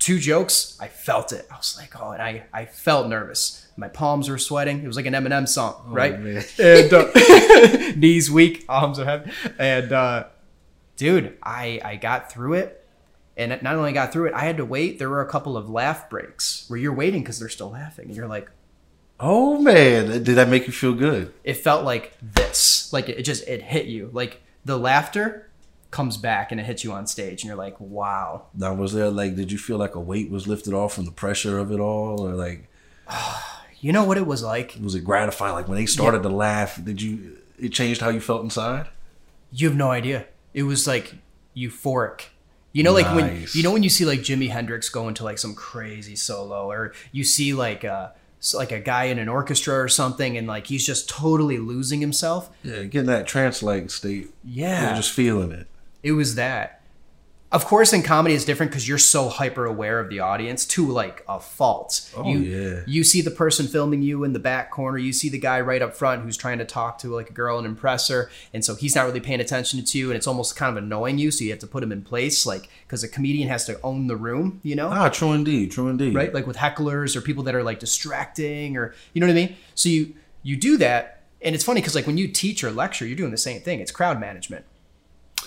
[0.00, 0.76] two jokes.
[0.80, 1.46] I felt it.
[1.48, 3.68] I was like, oh, and I I felt nervous.
[3.76, 4.82] My palms were sweating.
[4.82, 6.14] It was like an Eminem song, right?
[6.14, 6.44] Oh, man.
[6.58, 10.24] and uh, knees weak, arms are heavy, and uh,
[10.96, 12.82] dude, I I got through it.
[13.36, 14.98] And not only got through it, I had to wait.
[14.98, 18.16] There were a couple of laugh breaks where you're waiting because they're still laughing, and
[18.16, 18.50] you're like,
[19.20, 21.32] Oh man, did that make you feel good?
[21.44, 25.48] it felt like this like it just it hit you like the laughter
[25.90, 29.08] comes back and it hits you on stage and you're like wow Now was there
[29.08, 31.80] like did you feel like a weight was lifted off from the pressure of it
[31.80, 32.20] all?
[32.20, 32.68] Or like
[33.80, 35.54] you know what it was like was it gratifying?
[35.54, 38.88] Like when they started to laugh, did you it changed how you felt inside?
[39.52, 41.14] you have no idea it was like
[41.56, 42.26] euphoric
[42.72, 45.38] you know like when you know when you see like jimi hendrix go into like
[45.38, 48.08] some crazy solo or you see like uh
[48.54, 52.50] like a guy in an orchestra or something and like he's just totally losing himself
[52.62, 54.30] Yeah, getting that trance like state.
[54.44, 55.66] yeah You're just feeling it.
[56.02, 56.80] it was that
[57.52, 60.86] of course in comedy it's different because you're so hyper aware of the audience to
[60.86, 62.10] like a fault.
[62.16, 62.80] Oh, you, yeah.
[62.86, 65.80] you see the person filming you in the back corner you see the guy right
[65.80, 68.74] up front who's trying to talk to like a girl and impress her and so
[68.74, 71.44] he's not really paying attention to you and it's almost kind of annoying you so
[71.44, 74.16] you have to put him in place like because a comedian has to own the
[74.16, 74.88] room you know?
[74.88, 76.14] Ah, true indeed, true indeed.
[76.14, 76.34] right?
[76.34, 79.56] Like with hecklers or people that are like distracting or you know what i mean?
[79.74, 83.06] So you you do that and it's funny because like when you teach or lecture
[83.06, 83.80] you're doing the same thing.
[83.80, 84.64] It's crowd management.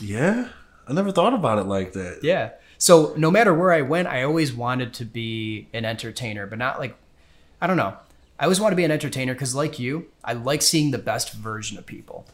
[0.01, 0.49] Yeah,
[0.89, 2.19] I never thought about it like that.
[2.23, 2.51] Yeah.
[2.79, 6.79] So no matter where I went, I always wanted to be an entertainer, but not
[6.79, 6.95] like,
[7.61, 7.95] I don't know.
[8.39, 11.33] I always want to be an entertainer because, like you, I like seeing the best
[11.33, 12.25] version of people.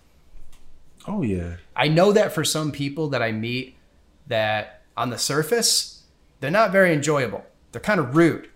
[1.08, 3.76] Oh yeah, I know that for some people that I meet,
[4.28, 6.04] that on the surface,
[6.40, 7.44] they're not very enjoyable.
[7.72, 8.50] They're kind of rude,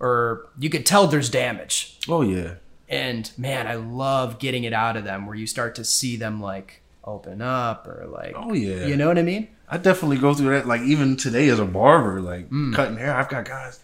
[0.00, 1.98] or you could tell there's damage.
[2.08, 2.54] oh yeah.
[2.88, 6.40] And man, I love getting it out of them where you start to see them
[6.40, 8.86] like open up or like, Oh yeah.
[8.86, 9.48] you know what I mean?
[9.68, 10.66] I definitely go through that.
[10.68, 12.74] Like even today as a barber, like Mm.
[12.74, 13.80] cutting hair, I've got guys.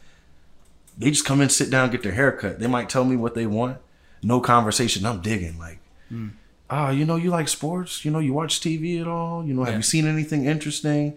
[0.97, 2.59] They just come in, sit down, get their hair cut.
[2.59, 3.79] They might tell me what they want.
[4.23, 5.07] No conversation.
[5.07, 5.59] I'm digging.
[5.59, 5.79] Like,
[6.13, 6.31] Mm.
[6.71, 8.05] ah, you know, you like sports.
[8.05, 9.45] You know, you watch TV at all.
[9.45, 9.77] You know, have Yeah.
[9.79, 11.15] you seen anything interesting?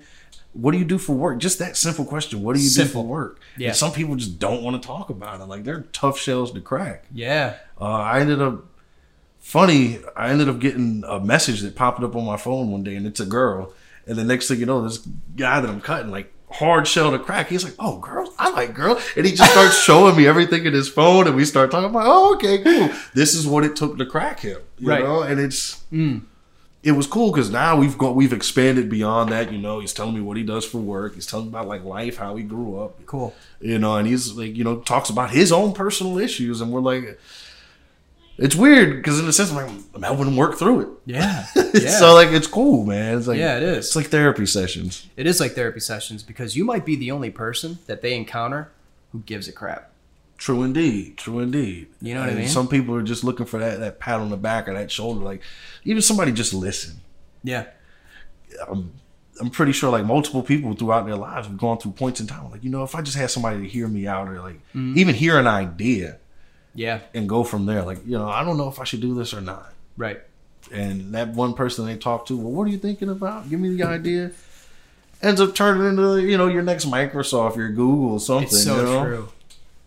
[0.53, 1.39] What do you do for work?
[1.39, 2.43] Just that simple question.
[2.43, 3.03] What do you Simple.
[3.03, 3.39] do for work?
[3.57, 3.69] Yeah.
[3.69, 5.45] And some people just don't want to talk about it.
[5.45, 7.05] Like they're tough shells to crack.
[7.13, 7.53] Yeah.
[7.79, 8.65] Uh, I ended up
[9.41, 9.99] funny.
[10.15, 13.05] I ended up getting a message that popped up on my phone one day, and
[13.05, 13.73] it's a girl.
[14.07, 14.97] And the next thing you know, this
[15.35, 18.73] guy that I'm cutting, like hard shell to crack, he's like, "Oh, girls, I like
[18.73, 21.89] girls," and he just starts showing me everything in his phone, and we start talking
[21.89, 22.89] about, "Oh, okay, cool.
[23.13, 25.03] This is what it took to crack him," you Right.
[25.03, 25.21] know.
[25.21, 26.23] And it's mm.
[26.83, 29.51] it was cool because now we've got we've expanded beyond that.
[29.53, 31.13] You know, he's telling me what he does for work.
[31.15, 33.33] He's telling about like life, how he grew up, Cool.
[33.61, 36.81] you know, and he's like, you know, talks about his own personal issues, and we're
[36.81, 37.19] like,
[38.41, 40.87] it's weird because in a sense, I'm like, I'm helping work through it.
[41.05, 41.45] Yeah.
[41.73, 41.89] Yeah.
[41.91, 43.17] so like, it's cool, man.
[43.17, 43.85] It's like, Yeah, it is.
[43.87, 45.07] It's like therapy sessions.
[45.15, 48.71] It is like therapy sessions because you might be the only person that they encounter
[49.13, 49.89] who gives a crap.
[50.37, 51.17] True indeed.
[51.17, 51.87] True indeed.
[52.01, 52.49] You know what I mean?
[52.49, 55.23] Some people are just looking for that that pat on the back or that shoulder.
[55.23, 55.43] Like,
[55.85, 56.99] even somebody just listen.
[57.43, 57.67] Yeah.
[59.39, 62.51] I'm pretty sure like multiple people throughout their lives have gone through points in time.
[62.51, 64.97] Like, you know, if I just had somebody to hear me out or like Mm-hmm.
[64.97, 66.17] even hear an idea
[66.73, 66.99] Yeah.
[67.13, 67.83] and go from there.
[67.83, 69.73] Like, you know, I don't know if I should do this or not.
[69.97, 70.21] Right.
[70.71, 73.49] and that one person they talk to, well, what are you thinking about?
[73.49, 74.31] Give me the idea.
[75.21, 78.45] Ends up turning into you know your next Microsoft, your Google, something.
[78.45, 79.03] It's so you know?
[79.03, 79.29] true.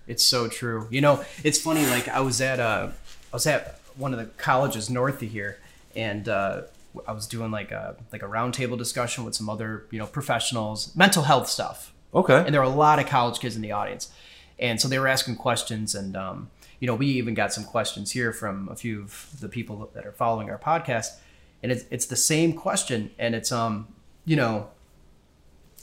[0.07, 0.87] It's so true.
[0.91, 1.85] You know, it's funny.
[1.87, 2.91] Like I was at uh,
[3.33, 5.59] I was at one of the colleges north of here,
[5.97, 6.63] and uh,
[7.09, 10.95] I was doing like a like a roundtable discussion with some other you know professionals,
[10.95, 11.93] mental health stuff.
[12.15, 12.37] Okay.
[12.37, 14.13] and there were a lot of college kids in the audience
[14.61, 16.49] and so they were asking questions and um,
[16.85, 20.05] you know we even got some questions here from a few of the people that
[20.05, 21.17] are following our podcast
[21.63, 23.89] and it's, it's the same question and it's um
[24.27, 24.69] you know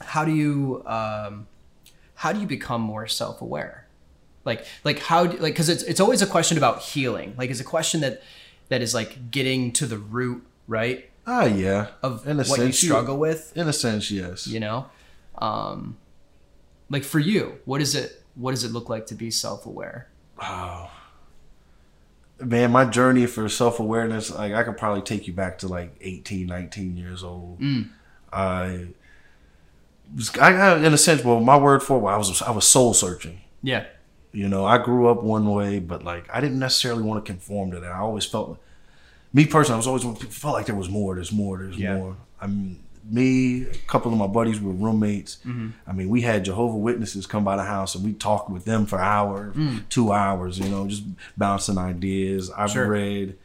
[0.04, 1.48] how do you um,
[2.16, 3.88] how do you become more self-aware?
[4.46, 7.36] Like like how do, like because it's, it's always a question about healing.
[7.38, 8.22] Like it's a question that
[8.70, 11.88] that is like getting to the root right ah, yeah.
[12.02, 13.56] of In a what you sense, you- struggle with.
[13.56, 14.48] In a sense, yes.
[14.48, 14.88] you know?
[15.38, 15.98] Um
[16.90, 19.32] like for you what is it what does it look like to be
[20.42, 20.88] self-aware
[22.44, 25.96] Man, my journey for self awareness, like I could probably take you back to like
[26.02, 27.60] 18, 19 years old.
[27.60, 27.90] Mm.
[28.34, 28.88] I
[30.42, 32.68] I, I in a sense, well, my word for it, well, I was I was
[32.68, 33.42] soul searching.
[33.62, 33.86] Yeah.
[34.32, 37.72] You know, I grew up one way, but like I didn't necessarily want to conform
[37.72, 37.92] to that.
[37.92, 38.58] I always felt,
[39.34, 41.14] me personally, I was always felt like there was more.
[41.16, 41.58] There's more.
[41.60, 41.98] There's Yeah.
[41.98, 42.16] more.
[42.40, 42.80] I mean,
[43.10, 45.38] me, a couple of my buddies were roommates.
[45.46, 45.70] Mm-hmm.
[45.88, 48.86] I mean, we had Jehovah Witnesses come by the house, and we talked with them
[48.86, 49.56] for hours,
[49.90, 50.60] two hours.
[50.60, 51.04] You know, just
[51.38, 52.52] bouncing ideas.
[52.52, 52.74] I've Mm.
[52.74, 52.88] Sure.
[52.90, 53.38] read.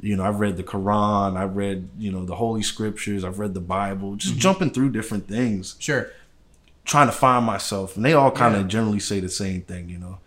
[0.00, 3.54] You know, I've read the Quran, I've read, you know, the Holy Scriptures, I've read
[3.54, 4.40] the Bible, just Mm-hmm.
[4.40, 6.10] jumping through different things Sure.
[6.84, 8.68] trying to find myself and they all kind of Yeah.
[8.68, 10.18] generally say the same thing you know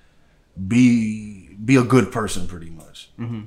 [0.68, 3.42] be be a good person pretty much Mm-hmm.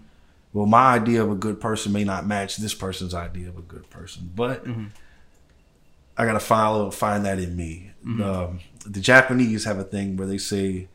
[0.53, 3.63] well my idea of a good person may not match this person's idea of a
[3.63, 4.85] good person but Mm-hmm.
[6.17, 8.23] I gotta follow find that in me Mm-hmm.
[8.23, 10.89] um, the japanese have a thing where they say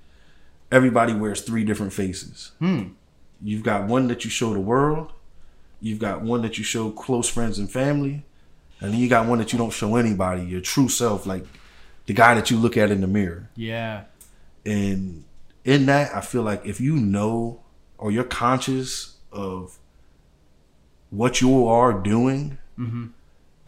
[0.72, 2.90] everybody wears three different faces Hmm.
[3.42, 5.12] you've got one that you show the world
[5.82, 8.26] you've got one that you show close friends and family
[8.80, 11.46] and then you got one that you don't show anybody your true self like
[12.06, 14.04] the guy that you look at in the mirror Yeah.
[14.66, 15.24] and
[15.66, 17.62] in that i feel like if you know
[17.98, 19.80] or you're conscious of
[21.10, 22.58] what you are doing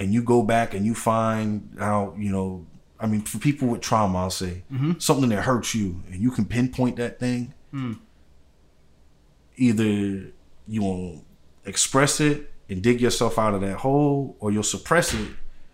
[0.02, 2.66] and you go back and you find how you know
[3.00, 4.94] i mean for people with trauma i'll say mm-hmm.
[4.98, 7.98] something that hurts you and you can pinpoint that thing mm.
[9.56, 10.32] either
[10.68, 11.24] you will
[11.66, 15.30] express it and dig yourself out of that hole or you'll suppress it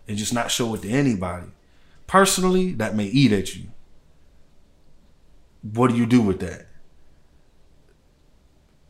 [0.08, 1.46] and just not show it to anybody.
[2.06, 3.68] Personally that may eat at you.
[5.62, 6.66] What do you do with that?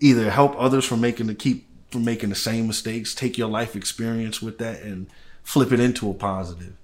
[0.01, 3.75] Either help others from making the keep from making the same mistakes take your life
[3.75, 5.07] experience with that and
[5.49, 6.75] flip it into a positive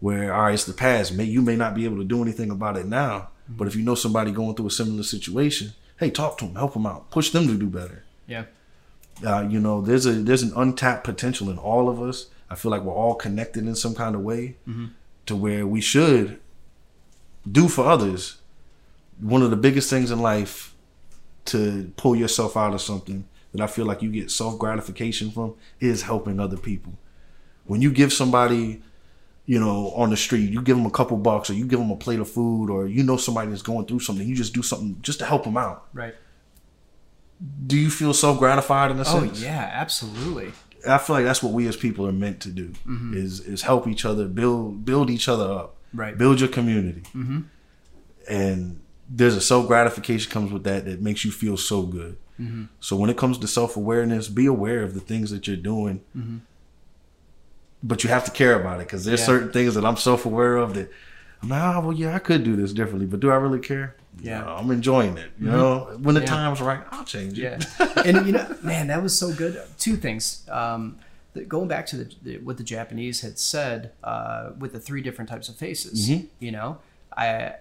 [0.00, 1.12] where all right it's the past.
[1.12, 3.82] May you may not be able to do anything about it now but if you
[3.82, 7.28] know somebody going through a similar situation hey talk to them help them out push
[7.30, 8.04] them to do better.
[8.26, 8.44] Yeah.
[9.24, 12.26] uh, you know there's a there's an untapped potential in all of us.
[12.48, 14.56] I feel like we're all connected in some kind of way
[15.26, 16.38] to where we should
[17.60, 18.38] do for others.
[19.20, 20.74] One of the biggest things in life
[21.46, 25.54] to pull yourself out of something that i feel like you get self gratification from
[25.80, 26.92] is helping other people
[27.66, 28.82] when you give somebody
[29.44, 31.90] you know on the street you give them a couple bucks or you give them
[31.90, 34.62] a plate of food or you know somebody that's going through something you just do
[34.62, 35.86] something just to help them out.
[35.94, 36.14] Right.
[37.66, 39.42] do you feel self gratified in a Oh sense?
[39.42, 40.52] yeah, absolutely.
[40.88, 43.14] I feel like that's what we as people are meant to do mm-hmm.
[43.16, 45.76] is is help each other build build each other up.
[45.94, 46.16] Right.
[46.18, 47.02] build your community.
[47.14, 47.40] Mm-hmm.
[48.28, 52.16] And there's a self gratification comes with that that makes you feel so good.
[52.40, 52.64] Mm-hmm.
[52.80, 56.02] So when it comes to self awareness be aware of the things that you're doing
[57.82, 59.26] but you have to care about it because there's Yeah.
[59.26, 60.90] certain things that I'm self aware of that
[61.42, 63.96] I'm like oh well yeah I could do this differently but do I really care
[64.20, 64.40] Yeah.
[64.40, 66.26] No, I'm enjoying it you know when the Yeah.
[66.26, 67.42] time's right I'll change it
[67.78, 69.60] Yeah, and you know, man, that was so good.
[69.78, 70.46] Two things.
[70.50, 70.98] Um,
[71.48, 75.28] going back to the, the what the Japanese had said uh, with the three different
[75.28, 76.08] types of faces.
[76.08, 76.28] Mhm.
[76.38, 76.78] You know,
[77.14, 77.56] I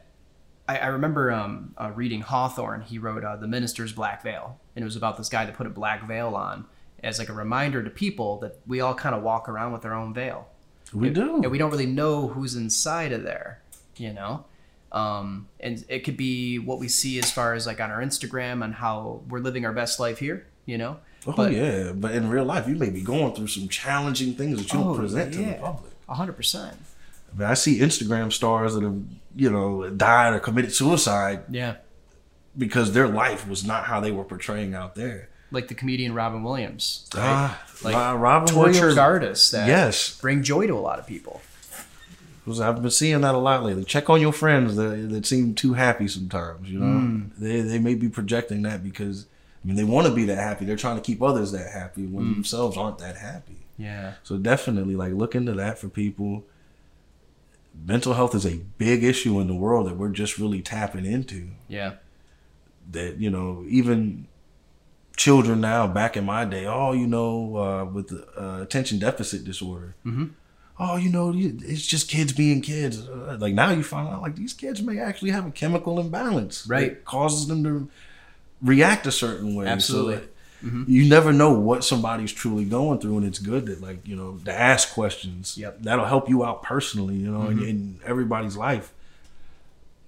[0.68, 2.82] I, I remember um, uh, reading Hawthorne.
[2.82, 5.68] He wrote uh, "The Minister's Black Veil," and it was about this guy that put
[5.68, 6.66] a black veil on
[7.06, 9.94] as like a reminder to people that we all kind of walk around with our
[9.94, 10.48] own veil.
[10.94, 13.62] we do and we don't really know who's inside of there
[13.98, 14.44] you know
[14.92, 18.64] um, and it could be what we see as far as like on our instagram
[18.64, 20.98] and how we're living our best life here you know
[21.28, 24.60] Oh But- yeah, but in real life, you may be going through some challenging things
[24.60, 25.60] that you Oh, don't present to the yeah.
[25.60, 25.92] public.
[26.08, 26.72] 100% I,
[27.40, 29.00] mean, I see Instagram stars that have,
[29.36, 31.78] you know, died or committed suicide yeah
[32.56, 35.30] because their life was not how they were portraying out there.
[35.52, 37.24] Like the comedian robin williams right?
[37.24, 41.08] Ah, like Ro- Robin tortured Williams- artists that Yes, bring joy to a lot of
[41.08, 41.42] people
[42.48, 43.84] I've been seeing that a lot lately.
[43.84, 46.70] Check on your friends that, that seem too happy sometimes.
[46.70, 47.22] You know, Hmm.
[47.40, 49.26] they they may be projecting that because
[49.64, 50.64] I mean they want to be that happy.
[50.64, 52.34] They're trying to keep others that happy when Hmm.
[52.34, 53.58] themselves aren't that happy.
[53.80, 56.44] yeah So definitely, like, look into that for people.
[57.84, 61.48] Mental health is a big issue in the world that we're just really tapping into.
[61.68, 61.94] yeah
[62.92, 64.28] That you know, even
[65.16, 69.96] children now, back in my day, oh, you know, uh, with uh, attention deficit disorder.
[70.06, 70.32] Mhm.
[70.78, 73.08] Oh, you know, it's just kids being kids.
[73.08, 76.68] Uh, Like now, you find out like these kids may actually have a chemical imbalance,
[76.68, 76.90] Right.
[76.90, 77.88] that causes them to
[78.62, 79.66] react a certain way.
[79.66, 80.22] So Absolutely.
[80.88, 84.40] you never know what somebody's truly going through and it's good that like you know
[84.46, 85.84] to ask questions Yep.
[85.84, 88.92] that'll help you out personally you know in, in everybody's life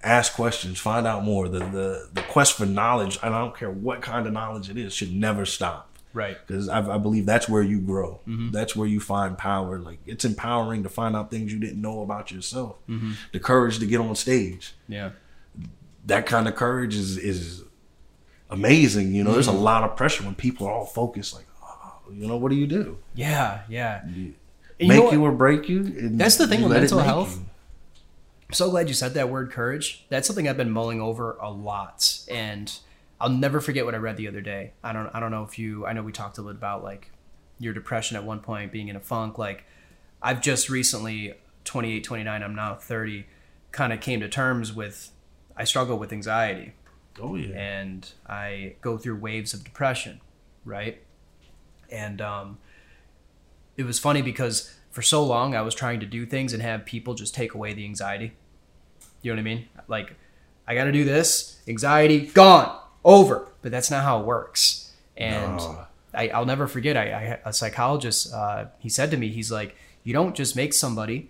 [0.04, 3.72] ask questions find out more the, the the quest for knowledge and i don't care
[3.72, 7.50] what kind of knowledge it is should never stop right because I, I believe that's
[7.50, 8.52] where you grow mm-hmm.
[8.52, 12.02] that's where you find power like it's empowering to find out things you didn't know
[12.02, 13.14] about yourself mm-hmm.
[13.34, 15.12] the courage to get on stage yeah
[16.06, 17.64] that kind of courage is is
[18.50, 19.14] amazing.
[19.14, 19.62] You know, there's a mm-hmm.
[19.62, 21.36] lot of pressure when people are all focused.
[21.36, 22.98] Like, oh, you know, what do you do?
[23.16, 24.34] yeah yeah You
[24.80, 25.84] make know you, or break you.
[25.84, 27.38] That's the thing with mental health.
[27.38, 27.46] you.
[28.50, 30.06] I'm so glad you said that word courage.
[30.10, 32.72] That's something I've been mulling over a lot, and
[33.20, 34.74] I'll never forget what I read the other day.
[34.84, 37.12] I don't I don't know if you I know we talked a little about like
[37.60, 39.38] your depression at one point being in a funk.
[39.38, 39.66] Like
[40.22, 41.34] I've just recently
[41.66, 42.44] 28, 29.
[42.44, 43.26] I'm now 30.
[43.72, 45.12] Kind of came to terms with
[45.56, 46.74] I struggle with anxiety
[47.22, 47.56] Oh yeah.
[47.58, 50.22] and I go through waves of depression,
[50.64, 51.02] right?
[51.92, 52.60] And um,
[53.76, 56.84] it was funny because for so long I was trying to do things and have
[56.84, 58.34] people just take away the anxiety.
[59.22, 59.68] You know what I mean?
[59.88, 60.16] Like,
[60.68, 62.76] I got to do this, anxiety gone,
[63.06, 63.48] over.
[63.62, 64.92] But that's not how it works.
[65.16, 65.86] And No.
[66.16, 66.98] I, I'll never forget.
[66.98, 67.04] I,
[67.44, 68.34] I a psychologist.
[68.34, 71.30] Uh, he said to me, he's like, you don't just make somebody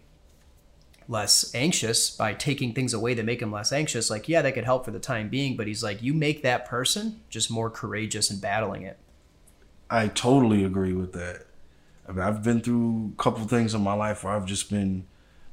[1.09, 4.09] less anxious by taking things away that make them less anxious.
[4.09, 6.65] Like, yeah, that could help for the time being, but he's like, you make that
[6.65, 8.97] person just more courageous in battling it.
[9.89, 11.47] I totally agree with that.
[12.07, 15.05] I mean, I've been through a couple things in my life where I've just been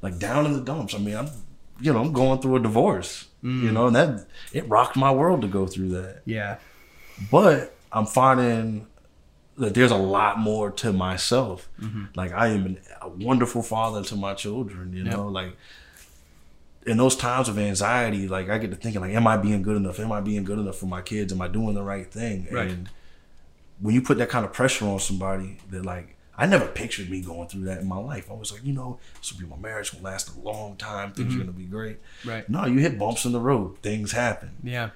[0.02, 0.94] like down in the dumps.
[0.94, 1.28] I mean, I'm,
[1.80, 5.42] you know, I'm going through a divorce, you know, and that it rocked my world
[5.42, 6.22] to go through that.
[6.24, 6.58] Yeah.
[7.30, 8.86] But I'm finding
[9.56, 11.68] that there's a lot more to myself.
[11.80, 12.04] Mm-hmm.
[12.14, 15.56] Like I am an, a wonderful father to my children, you know, like
[16.86, 19.76] in those times of anxiety, like I get to thinking like, am I being good
[19.76, 19.98] enough?
[20.00, 21.32] Am I being good enough for my kids?
[21.32, 22.48] Am I doing the right thing?
[22.50, 22.70] Right.
[22.70, 22.88] And
[23.80, 27.20] when you put that kind of pressure on somebody that like I never pictured me
[27.20, 28.30] going through that in my life.
[28.30, 31.12] I was like, you know, this will be my marriage will last a long time.
[31.12, 31.46] Things are mm-hmm.
[31.46, 31.98] gonna be great.
[32.24, 32.48] Right.
[32.48, 33.78] No, you hit bumps in the road.
[33.78, 34.50] Things happen.
[34.62, 34.90] Yeah.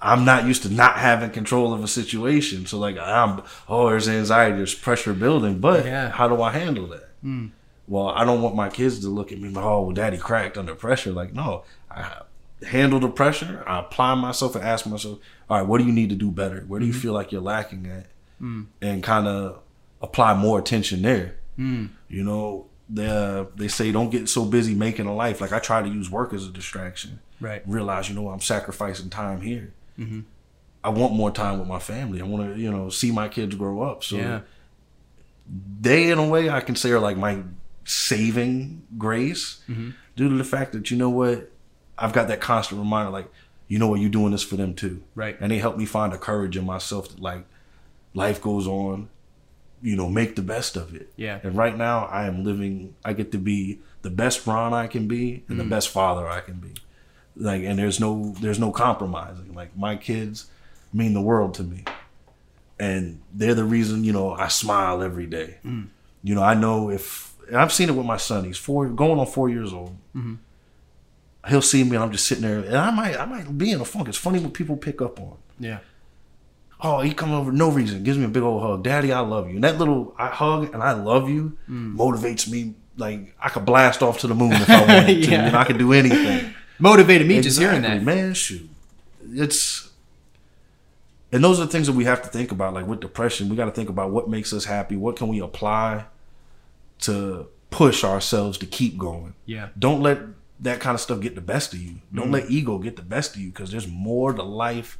[0.00, 2.66] I'm not used to not having control of a situation.
[2.66, 6.10] So like I'm oh there's anxiety, there's pressure building, but Yeah.
[6.10, 7.08] how do I handle that?
[7.24, 7.50] Mm.
[7.86, 10.58] Well, I don't want my kids to look at me like, oh well, daddy cracked
[10.58, 11.12] under pressure.
[11.12, 11.64] Like, no.
[11.90, 12.22] I
[12.66, 15.18] handle the pressure, I apply myself and ask myself,
[15.48, 16.64] all right, what do you need to do better?
[16.66, 17.00] Where do you mm-hmm.
[17.00, 18.06] feel like you're lacking at?
[18.40, 18.66] Mm.
[18.82, 19.60] And kind of
[20.00, 21.36] apply more attention there.
[21.56, 21.86] Hmm.
[22.08, 25.40] You know, they uh, they say don't get so busy making a life.
[25.40, 27.62] Like I try to use work as a distraction Right.
[27.66, 29.72] realize, you know, I'm sacrificing time here.
[29.98, 30.20] Mm-hmm.
[30.82, 32.20] I want more time with my family.
[32.20, 34.02] I want to, you know, see my kids grow up.
[34.02, 34.40] So Yeah.
[35.80, 37.42] they, in a way, I can say are like my
[37.84, 39.90] saving grace mm-hmm.
[40.16, 41.50] due to the fact that, you know what,
[41.96, 43.30] I've got that constant reminder, like,
[43.66, 45.02] you know what, you're doing this for them too.
[45.14, 45.36] Right.
[45.40, 47.44] And they help me find a courage in myself that, like,
[48.14, 49.08] life goes on,
[49.82, 51.12] you know, make the best of it.
[51.16, 51.40] Yeah.
[51.42, 55.08] And right now, I am living, I get to be the best Ron I can
[55.08, 55.68] be and the mm.
[55.68, 56.74] best father I can be.
[57.36, 59.54] Like and there's no there's no compromising.
[59.54, 60.46] Like my kids
[60.92, 61.84] mean the world to me.
[62.80, 65.58] And they're the reason you know i smile every day.
[65.64, 65.88] Mm.
[66.22, 68.44] You know i know if and i've seen it with my son.
[68.44, 69.96] He's four going on four years old.
[70.16, 70.34] Mm-hmm.
[71.48, 73.80] He'll see me and i'm just sitting there and i might i might be in
[73.80, 74.08] a funk.
[74.08, 75.36] It's funny what people pick up on.
[75.60, 75.78] Yeah.
[76.80, 78.84] Oh, he come over no reason, gives me a big old hug.
[78.84, 79.56] Daddy, I love you.
[79.56, 82.74] And that little I hug and I love you motivates me.
[82.96, 85.30] Like I could blast off to the moon if I wanted to.
[85.30, 85.46] Yeah.
[85.46, 86.54] And I could do anything.
[86.78, 88.02] Motivated me just hearing that.
[88.02, 88.34] man.
[88.34, 88.68] Shoot,
[89.32, 89.90] it's
[91.32, 92.74] and those are the things that we have to think about.
[92.74, 94.96] Like with depression, we got to think about what makes us happy.
[94.96, 96.04] What can we apply
[97.00, 99.34] to push ourselves to keep going?
[99.46, 99.68] Yeah.
[99.78, 100.20] Don't let
[100.60, 101.96] that kind of stuff get the best of you.
[102.14, 102.32] Don't Mm-hmm.
[102.34, 104.98] let ego get the best of you because there's more to life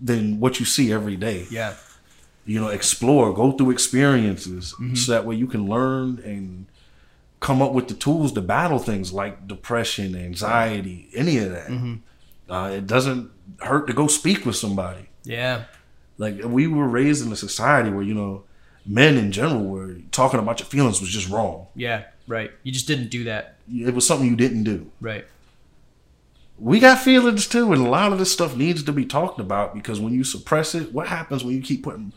[0.00, 1.46] than what you see every day.
[1.50, 1.74] Yeah.
[2.46, 4.94] You know, explore, go through experiences Mm-hmm.
[4.94, 6.66] so that way you can learn and
[7.40, 11.68] come up with the tools to battle things like depression, anxiety, any of that.
[11.68, 12.52] Mm-hmm.
[12.52, 13.30] Uh, it doesn't
[13.60, 15.08] hurt to go speak with somebody.
[15.24, 15.64] Yeah.
[16.18, 18.44] Like we were raised in a society where you know
[18.86, 21.66] men in general were talking about your feelings was just wrong.
[21.74, 22.04] Yeah.
[22.26, 22.50] Right.
[22.62, 23.56] You just didn't do that.
[23.72, 24.90] It was something you didn't do.
[25.00, 25.24] Right.
[26.60, 29.74] We got feelings too, and a lot of this stuff needs to be talked about
[29.74, 32.12] because when you suppress it, what happens when you keep putting,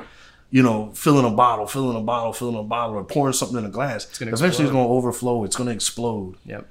[0.52, 3.66] you know, filling a bottle, filling a bottle, filling a bottle, or pouring something in
[3.66, 4.06] a glass?
[4.06, 4.66] It's gonna Eventually, explode.
[4.66, 5.44] it's going to overflow.
[5.46, 6.36] It's going to explode.
[6.46, 6.68] Yep.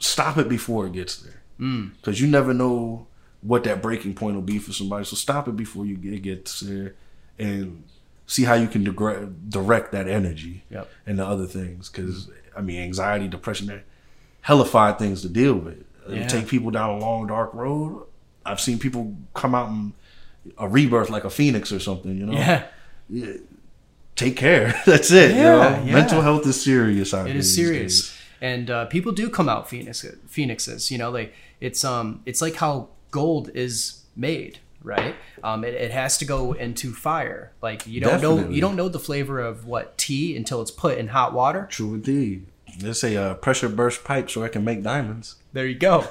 [0.00, 1.92] Stop it before it gets there, Mm.
[1.96, 3.06] because you never know
[3.42, 5.04] what that breaking point will be for somebody.
[5.04, 6.94] So stop it before you get, it gets there,
[7.38, 7.84] and
[8.26, 10.90] see how you can digre- direct that energy Yep.
[11.06, 11.88] into other things.
[11.88, 13.84] Because I mean, anxiety, depression, they're
[14.42, 15.84] hellified things to deal with.
[16.06, 16.26] It'll Yeah.
[16.28, 18.06] take people down a long, dark road.
[18.44, 19.92] I've seen people come out and
[20.58, 22.16] a rebirth like a phoenix or something.
[22.18, 22.64] You know, Yeah.
[24.16, 24.80] take care.
[24.86, 25.32] That's it.
[25.32, 25.82] you Yeah, know?
[25.84, 25.94] yeah.
[25.94, 27.14] mental health is serious.
[27.14, 28.18] Out It is serious, days.
[28.40, 30.90] and uh, people do come out phoenix, phoenixes.
[30.90, 35.14] You know, like it's um, it's like how gold is made, right?
[35.44, 37.52] Um, it, it has to go into fire.
[37.62, 40.98] Like you don't know, you don't know the flavor of what tea until it's put
[40.98, 41.66] in hot water.
[41.70, 42.46] True indeed.
[42.78, 45.36] They say uh, pressure burst pipe so I can make diamonds.
[45.52, 46.06] There you go.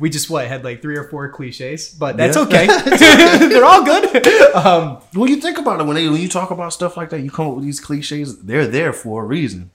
[0.00, 2.42] We just what had like three or four cliches, but that's Yeah.
[2.42, 2.66] okay.
[3.48, 4.26] They're all good.
[4.54, 7.20] Um, Well, you think about it when they when you talk about stuff like that,
[7.20, 8.42] you come up with these cliches.
[8.42, 9.70] They're there for a reason.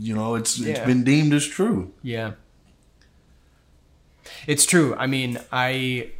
[0.00, 1.92] you know, it's it's been deemed as true.
[2.02, 2.32] Yeah.
[4.46, 4.94] It's true.
[4.96, 6.10] I mean, I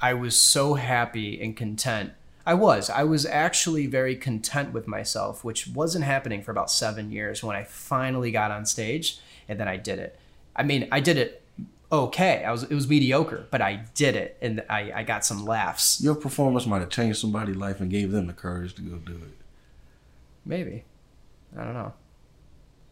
[0.00, 2.12] I was so happy and content.
[2.46, 2.88] I was.
[2.88, 7.54] I was actually very content with myself, which wasn't happening for about 7 years when
[7.56, 10.18] I finally got on stage and then I did it.
[10.56, 11.42] I mean, I did it
[11.92, 12.44] okay.
[12.44, 16.00] I was it was mediocre, but I did it and I I got some laughs.
[16.02, 19.12] Your performance might have changed somebody's life and gave them the courage to go do
[19.14, 19.36] it.
[20.44, 20.84] Maybe.
[21.58, 21.92] I don't know.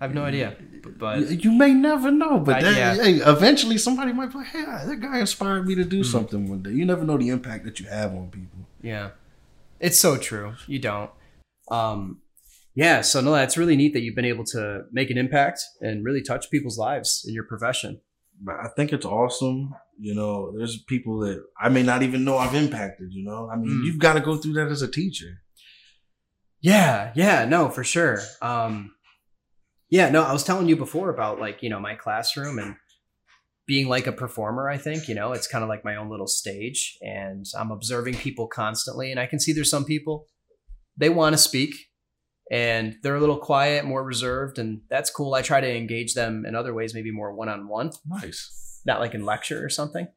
[0.00, 0.54] I have no idea.
[0.96, 2.94] But, You- may never know, but Uh, that, yeah.
[3.04, 6.10] hey, eventually somebody might be like, "Hey, that guy inspired me to do Mm-hmm.
[6.12, 8.60] something one day." You never know the impact that you have on people.
[8.80, 9.10] Yeah.
[9.80, 10.54] It's so true.
[10.68, 11.10] You don't.
[11.70, 12.18] Um
[12.84, 16.04] yeah, so no, that's really neat that you've been able to make an impact and
[16.04, 18.00] really touch people's lives in your profession.
[18.48, 19.74] I think it's awesome.
[19.98, 23.08] You know, there's people that I may not even know I've impacted.
[23.10, 23.84] You know, I mean, Mm.
[23.84, 25.30] you've got to go through that as a teacher.
[26.60, 28.18] Yeah, yeah, no, for sure.
[28.42, 28.92] Um
[29.90, 32.76] yeah, no, I was telling you before about like, you know, my classroom and
[33.66, 36.26] being like a performer, I think, you know, it's kind of like my own little
[36.26, 40.26] stage and I'm observing people constantly and I can see there's some people
[40.96, 41.74] they want to speak
[42.50, 45.34] and they're a little quiet, more reserved and that's cool.
[45.34, 47.92] I try to engage them in other ways, maybe more one-on-one.
[48.06, 48.80] Nice.
[48.86, 50.08] not like in lecture or something.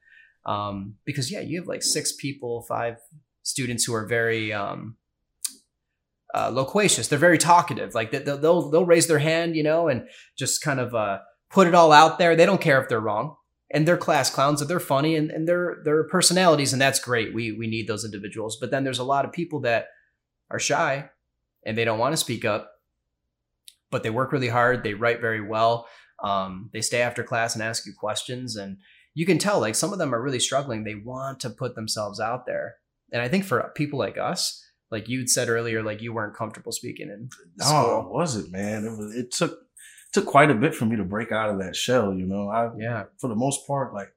[0.45, 2.97] Um, because yeah, you have like six people, five
[3.43, 4.95] students who are very um,
[6.34, 7.07] uh, loquacious.
[7.07, 7.93] They're very talkative.
[7.93, 10.07] Like they- they'll, they'll they'll raise their hand, you know, and
[10.38, 11.19] just kind of uh,
[11.49, 12.36] put it all out there.
[12.36, 13.36] They don't care if they're wrong.
[13.73, 17.34] And they're class clowns, and they're funny, and, and they're they're personalities, and that's great.
[17.34, 18.57] We we need those individuals.
[18.59, 19.86] But then there's a lot of people that
[20.49, 21.09] are shy,
[21.66, 22.72] and they don't want to speak up,
[23.89, 24.84] but they work really hard.
[24.84, 25.88] They write very well.
[26.24, 28.78] Um, they stay after class and ask you questions, and
[29.14, 30.84] you can tell like some of them are really struggling.
[30.84, 32.76] They want to put themselves out there,
[33.12, 36.72] and I think for people like us, like you'd said earlier, like you weren't comfortable
[36.72, 37.30] speaking in
[37.62, 37.66] Oh,
[38.01, 38.14] school.
[38.14, 38.86] was it, man?
[38.86, 39.16] It was.
[39.16, 39.57] It took
[40.14, 42.14] took quite a bit for me to break out of that shell.
[42.14, 43.03] You know, I Yeah.
[43.20, 44.14] for the most part, like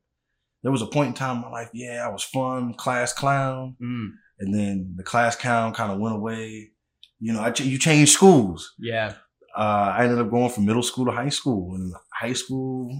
[0.62, 1.70] there was a point in time in my life.
[1.72, 4.08] Yeah, I was fun, class clown, Mm,
[4.40, 6.72] and then the class clown kind of went away.
[7.24, 8.74] You know, I ch- you changed schools.
[8.78, 9.14] yeah.
[9.56, 11.74] Uh, I ended up going from middle school to high school.
[11.76, 12.90] And high school,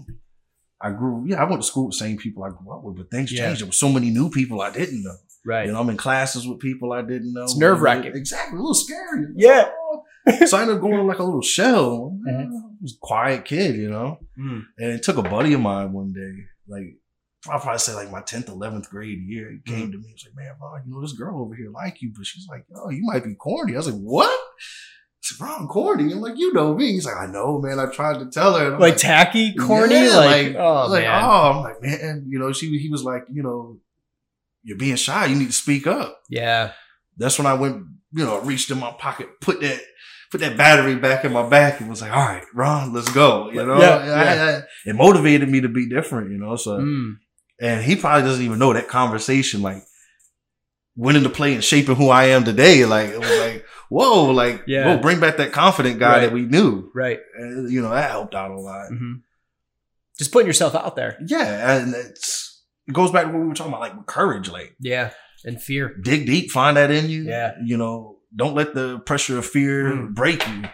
[0.80, 1.24] I grew.
[1.26, 3.32] Yeah, I went to school with the same people I grew up with, but things
[3.32, 3.46] Yeah.
[3.46, 3.60] changed.
[3.60, 5.16] There were so many new people I didn't know.
[5.44, 5.66] Right.
[5.66, 7.42] You know, I'm in classes with people I didn't know.
[7.42, 8.12] It's nerve-wracking.
[8.14, 9.26] Exactly, a little scary.
[9.36, 9.68] Yeah.
[10.46, 12.16] so I ended up going like a little shell.
[12.26, 12.46] Mhm.
[12.46, 12.48] I
[12.80, 14.18] was a quiet kid, you know.
[14.38, 16.34] Mm, And it took a buddy of mine one day,
[16.68, 16.88] like
[17.50, 19.50] I'll probably say like my tenth, eleventh grade year.
[19.50, 20.08] He came to me.
[20.08, 22.46] He was like, "Man, Ron, you know this girl over here like you, but she's
[22.48, 26.20] like, oh, you might be corny." I was like, "What?" I said, "Ron, corny." I'm
[26.20, 27.78] like, "You know me." He's like, "I know, man.
[27.78, 31.24] I tried to tell her." I'm like tacky, corny, yeah, like, oh like, man.
[31.24, 33.78] oh, I'm like, man, you know, she he was like, you know,
[34.62, 35.26] you're being shy.
[35.26, 36.20] You need to speak up.
[36.30, 36.72] Yeah.
[37.18, 39.80] That's when I went, you know, reached in my pocket, put that,
[40.32, 43.50] put that battery back in my back, and was like, all right, Ron, let's go.
[43.50, 46.30] You know, Yeah, I- I- it motivated me to be different.
[46.32, 47.16] You know, so Mm,
[47.60, 49.82] and he probably doesn't even know that conversation like
[50.96, 52.84] went into play and shaping who I am today.
[52.84, 54.86] Like it was like, whoa, like Yeah.
[54.86, 56.20] whoa, bring back that confident guy Right.
[56.22, 56.90] that we knew.
[56.94, 57.18] right.
[57.36, 58.88] And, you know, that helped out a lot.
[58.88, 59.14] hmm
[60.18, 61.18] Just putting yourself out there.
[61.26, 64.48] Yeah, and it's it goes back to what we were talking about, like with courage.
[64.50, 65.10] Like Yeah.
[65.44, 65.94] And fear.
[66.02, 67.24] dig deep, find that in you.
[67.24, 67.52] Yeah.
[67.64, 70.14] You know, don't let the pressure of fear Mm.
[70.14, 70.64] break you.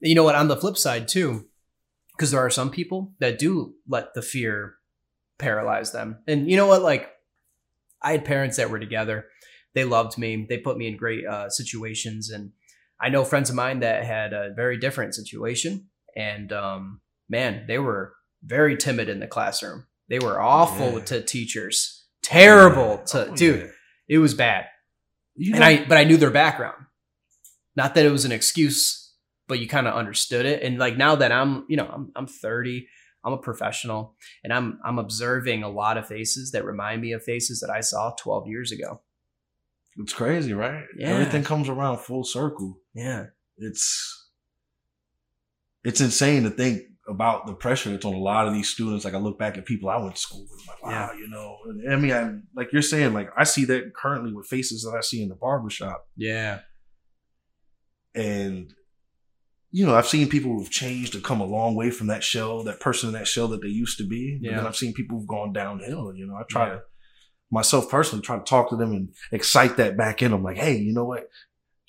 [0.00, 1.46] you know what on the flip side too
[2.16, 4.74] because there are some people that do let the fear
[5.40, 6.18] paralyze them.
[6.28, 6.82] And you know what?
[6.82, 7.10] Like
[8.02, 9.26] i had parents that were together.
[9.74, 10.46] They loved me.
[10.48, 12.30] They put me in great uh, situations.
[12.30, 12.52] And
[13.00, 15.88] i know friends of mine that had a very different situation.
[16.16, 18.14] And um, man they were
[18.44, 19.86] very timid in the classroom.
[20.08, 21.04] They were awful Yeah.
[21.04, 22.04] to teachers.
[22.22, 23.66] Terrible to Oh, dude yeah.
[24.08, 24.66] it was bad.
[25.36, 26.86] You and know- I but I knew their background.
[27.76, 29.12] Not that it was an excuse,
[29.48, 30.62] but you kind of understood it.
[30.62, 32.86] And like now that I'm, you know, I'm I'm 30,
[33.24, 37.22] I'm a professional, and I'm I'm observing a lot of faces that remind me of
[37.22, 39.02] faces that I saw 12 years ago.
[39.98, 40.84] it's crazy, right?
[40.96, 41.08] Yeah.
[41.08, 42.78] Everything comes around full circle.
[42.94, 43.26] Yeah.
[43.58, 44.28] It's
[45.84, 49.04] it's insane to think about the pressure that's on a lot of these students.
[49.04, 51.56] Like I look back at people I went to school with, like, wow, you know.
[51.66, 54.96] And I mean, I, like you're saying, like I see that currently with faces that
[54.96, 56.06] I see in the barbershop.
[56.16, 56.60] Yeah.
[58.14, 58.72] And
[59.72, 62.64] you know, I've seen people who've changed and come a long way from that shell,
[62.64, 64.38] that person in that shell that they used to be.
[64.42, 64.56] But Yeah.
[64.56, 66.12] then I've seen people who've gone downhill.
[66.14, 66.72] You know, I try Yeah.
[66.74, 66.82] to
[67.52, 70.42] myself personally try to talk to them and excite that back in them.
[70.42, 71.28] Like, hey, you know what?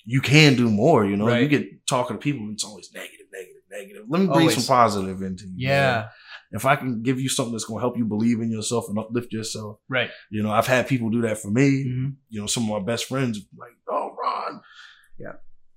[0.04, 1.04] You can do more.
[1.04, 1.50] You know, you Right.
[1.50, 4.04] get talking to people, it's always negative, negative, negative.
[4.08, 4.54] Let me bring Always.
[4.64, 5.68] some positive into you.
[5.68, 5.92] Yeah.
[5.92, 6.08] man.
[6.54, 8.98] If I can give you something that's going to help you believe in yourself and
[8.98, 10.10] uplift yourself, Right.
[10.30, 12.84] you know, I've had people do that for me hmm you know, some of my
[12.84, 14.60] best friends like, oh, Ron.
[15.18, 15.32] Yeah.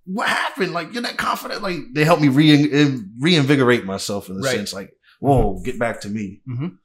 [0.05, 0.73] What happened?
[0.73, 1.61] Like you're not confident.
[1.63, 4.55] Like they help me re- reinvigorate myself in the Right.
[4.55, 6.41] sense, like, whoa, get back to me.
[6.47, 6.77] Mhm.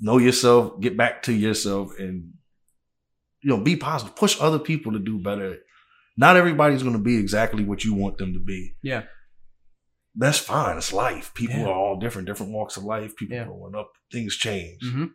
[0.00, 2.32] Know yourself, get back to yourself, and
[3.40, 4.14] you know, be positive.
[4.16, 5.58] Push other people to do better.
[6.16, 8.74] Not everybody's going to be exactly what you want them to be.
[8.82, 9.02] Yeah.
[10.14, 10.76] That's fine.
[10.76, 11.32] It's life.
[11.34, 11.66] People Yeah.
[11.66, 13.16] are all different, different walks of life.
[13.16, 13.44] People Yeah.
[13.46, 14.80] growing up, things change.
[14.84, 15.06] Mm-hmm.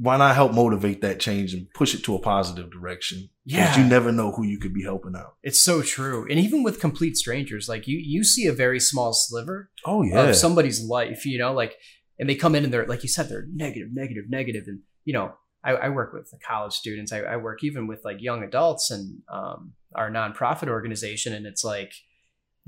[0.00, 3.28] Why not help motivate that change and push it to a positive direction?
[3.44, 3.76] Yeah.
[3.78, 5.34] you never know who you could be helping out.
[5.42, 6.26] It's so true.
[6.30, 10.28] And even with complete strangers, like you you see a very small sliver Oh yeah.
[10.28, 11.74] of somebody's life, you know, like
[12.18, 14.64] and they come in and they're like you said, they're negative, negative, negative.
[14.66, 15.32] And you know,
[15.64, 17.12] I, I work with the college students.
[17.12, 21.64] I, I work even with like young adults and um, our nonprofit organization, and it's
[21.64, 21.92] like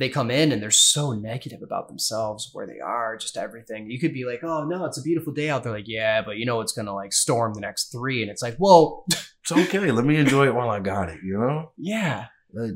[0.00, 3.90] they come in and they're so negative about themselves, where they are, just everything.
[3.90, 6.38] You could be like, "Oh no, it's a beautiful day out there." Like, yeah, but
[6.38, 9.90] you know it's gonna like storm the next three, and it's like, well, it's okay.
[9.92, 11.20] Let me enjoy it while I got it.
[11.22, 11.72] You know.
[11.76, 12.72] yeah, Like,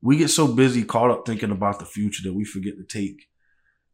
[0.00, 3.16] we get so busy caught up thinking about the future that we forget to take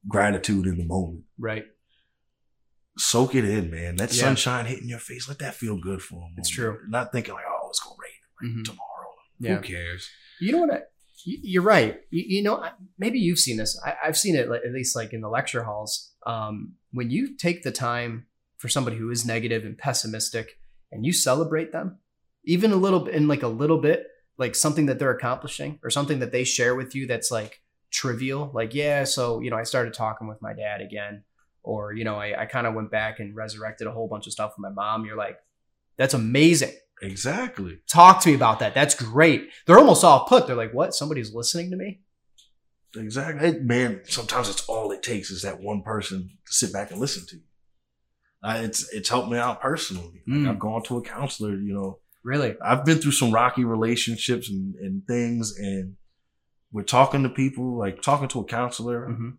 [0.06, 1.24] gratitude in the moment.
[1.38, 1.64] right,
[2.96, 3.96] Soak it in, man.
[3.96, 4.22] That Yeah.
[4.24, 6.38] sunshine hitting your face, let that feel good for a moment.
[6.38, 6.78] It's true.
[6.88, 8.64] Not thinking like, oh, it's gonna rain Mhm.
[8.64, 9.14] tomorrow.
[9.40, 9.56] yeah.
[9.56, 10.08] Who cares?
[10.40, 10.72] You know what?
[10.74, 10.82] I,
[11.24, 12.00] you're right.
[12.10, 12.64] You, know,
[12.98, 13.80] maybe you've seen this.
[13.84, 16.12] I, I've seen it at least like in the lecture halls.
[16.26, 20.58] Um, when you take the time for somebody who is negative and pessimistic,
[20.90, 21.98] and you celebrate them,
[22.44, 24.06] even a little bit, in like a little bit,
[24.38, 27.60] like something that they're accomplishing or something that they share with you that's like
[27.90, 28.50] trivial.
[28.54, 31.24] Like, yeah, so you know, I started talking with my dad again,
[31.62, 34.32] or you know, I, I kind of went back and resurrected a whole bunch of
[34.32, 35.04] stuff with my mom.
[35.04, 35.38] You're like,
[35.96, 36.72] that's amazing
[37.04, 37.78] Exactly.
[37.88, 38.74] talk to me about that.
[38.74, 39.48] That's great.
[39.66, 40.46] They're almost off put.
[40.46, 40.94] They're like, what?
[40.94, 42.00] Somebody's listening to me?
[42.96, 43.48] Exactly.
[43.48, 47.00] It- man, sometimes it's all it takes is that one person to sit back and
[47.00, 47.42] listen to you.
[48.42, 50.22] Uh, it's it's helped me out personally.
[50.26, 50.50] Like Mm.
[50.50, 52.56] I've gone to a counselor, you know, Really?
[52.62, 55.96] I've been through some rocky relationships and, and things, and
[56.72, 59.08] we're talking to people, like talking to a counselor.
[59.08, 59.30] Mm-hmm.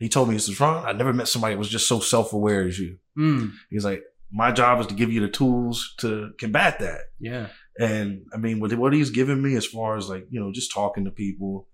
[0.00, 2.32] He told me, he says, Ron, I never met somebody that was just so self
[2.32, 2.98] aware as you.
[3.16, 3.52] Mm.
[3.70, 4.02] He's like,
[4.34, 7.02] my job is to give you the tools to combat that.
[7.20, 7.46] Yeah.
[7.78, 10.72] And I mean, with what he's given me as far as like, you know, just
[10.72, 11.68] talking to people,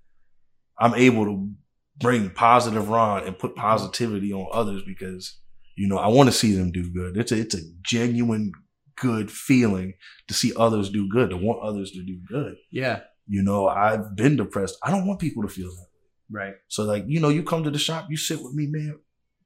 [0.78, 1.50] I'm able to
[1.98, 5.40] bring positive Ron and put positivity on others because,
[5.74, 7.16] you know, I want to see them do good.
[7.16, 8.52] It's a, it's a genuine
[8.96, 9.94] good feeling
[10.28, 12.56] to see others do good, to want others to do good.
[12.70, 13.00] Yeah.
[13.26, 14.76] You know, I've been depressed.
[14.82, 15.86] I don't want people to feel that.
[16.30, 16.54] Right.
[16.68, 18.98] So like, you know, you come to the shop, you sit with me, man.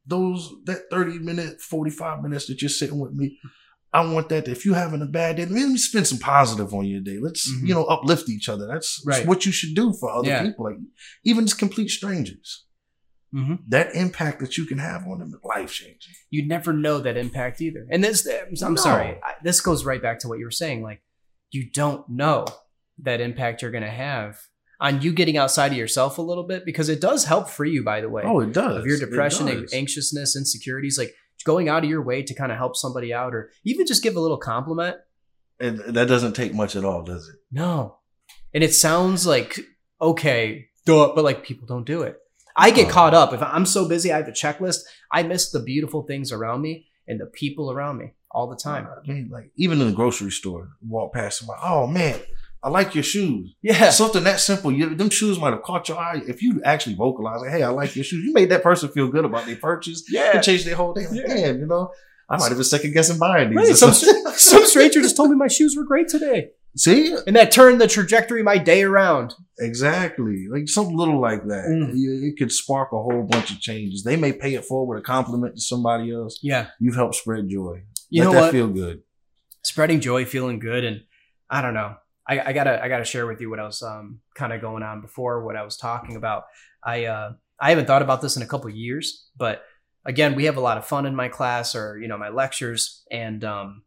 [0.07, 3.39] Those that 30 minute, 45 minutes that you're sitting with me,
[3.93, 4.49] I want that.
[4.49, 7.19] If you're having a bad day, let me spend some positive on your day.
[7.21, 7.69] Let's, Mhm.
[7.69, 8.67] you know, uplift each other.
[8.67, 9.27] That's, that's Right.
[9.27, 10.43] what you should do for other Yeah.
[10.43, 10.65] people.
[10.67, 10.77] Like
[11.25, 12.67] even just complete strangers.
[13.35, 13.55] Mm-hmm.
[13.69, 16.13] That impact that you can have on them is life changing.
[16.31, 17.85] You never know that impact either.
[17.91, 18.27] And this,
[18.63, 18.81] I'm No.
[18.81, 20.83] sorry, I, this goes right back to what you were saying.
[20.83, 21.03] Like,
[21.51, 22.47] you don't know
[22.99, 24.39] that impact you're going to have
[24.81, 27.83] on you getting outside of yourself a little bit because it does help free you,
[27.85, 28.23] by the way.
[28.25, 28.79] Oh, it does.
[28.79, 31.15] of your depression, and anxiousness, insecurities, like
[31.45, 34.17] going out of your way to kind of help somebody out or even just give
[34.17, 34.97] a little compliment.
[35.61, 37.37] And that doesn't take much at all, does it?
[37.53, 37.99] No.
[38.53, 39.59] And it sounds like,
[40.01, 42.19] okay, duh, but like people don't do it.
[42.57, 42.91] I get Oh.
[42.91, 43.33] caught up.
[43.33, 44.81] If I'm so busy, I have a checklist.
[45.13, 48.87] I miss the beautiful things around me and the people around me all the time.
[48.87, 51.61] I mean, like even in the grocery store, walk past somebody.
[51.65, 52.21] Oh man,
[52.65, 53.55] I like your shoes.
[53.63, 53.91] Yeah.
[53.91, 54.73] Something that simple.
[54.73, 56.23] You, them shoes might have caught your eye.
[56.27, 59.09] If you actually vocalize, like, "Hey, I like your shoes," you made that person feel
[59.09, 60.05] good about their purchase.
[60.11, 60.39] Yeah.
[60.39, 61.07] It changed their whole day.
[61.07, 61.35] Like, Yeah.
[61.35, 61.91] damn, you know,
[62.31, 63.57] I might have been second guessing buying these.
[63.59, 63.93] Right, some,
[64.35, 66.53] some stranger just told me my shoes were great today.
[66.77, 69.35] See, And that turned the trajectory of my day around.
[69.61, 71.67] exactly, like something little like that.
[71.69, 71.93] Mm.
[71.95, 74.03] You- It could spark a whole bunch of changes.
[74.05, 76.39] They may pay it forward a compliment to somebody else.
[76.43, 76.69] Yeah.
[76.81, 77.83] You've helped spread joy.
[78.11, 78.53] You Let know that what?
[78.53, 79.03] feel good.
[79.63, 81.03] spreading joy, feeling good, and
[81.51, 81.95] I don't know.
[82.27, 84.83] I, I gotta I gotta share with you what I was um, kind of going
[84.83, 86.45] on before what I was talking about.
[86.85, 89.63] I uh, I haven't thought about this in a couple of years, but
[90.07, 93.05] again, we have a lot of fun in my class or you know my lectures,
[93.11, 93.83] and um,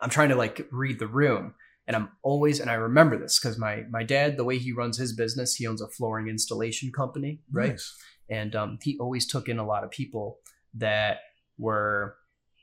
[0.00, 1.54] I'm trying to like read the room,
[1.86, 4.98] and I'm always and I remember this because my my dad, the way he runs
[4.98, 7.70] his business, he owns a flooring installation company, right?
[7.70, 7.96] Nice.
[8.28, 10.38] and um, he always took in a lot of people
[10.74, 11.18] that
[11.58, 12.16] were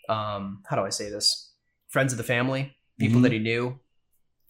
[0.10, 1.54] um, how do i say this
[1.90, 3.24] friends of the family people Mhm.
[3.24, 3.80] that he knew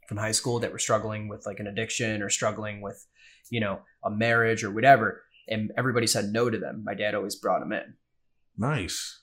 [0.08, 3.06] from high school that were struggling with like an addiction or struggling with
[3.50, 7.36] you know a marriage or whatever and everybody said no to them my dad always
[7.36, 7.94] brought them in
[8.58, 9.22] Nice.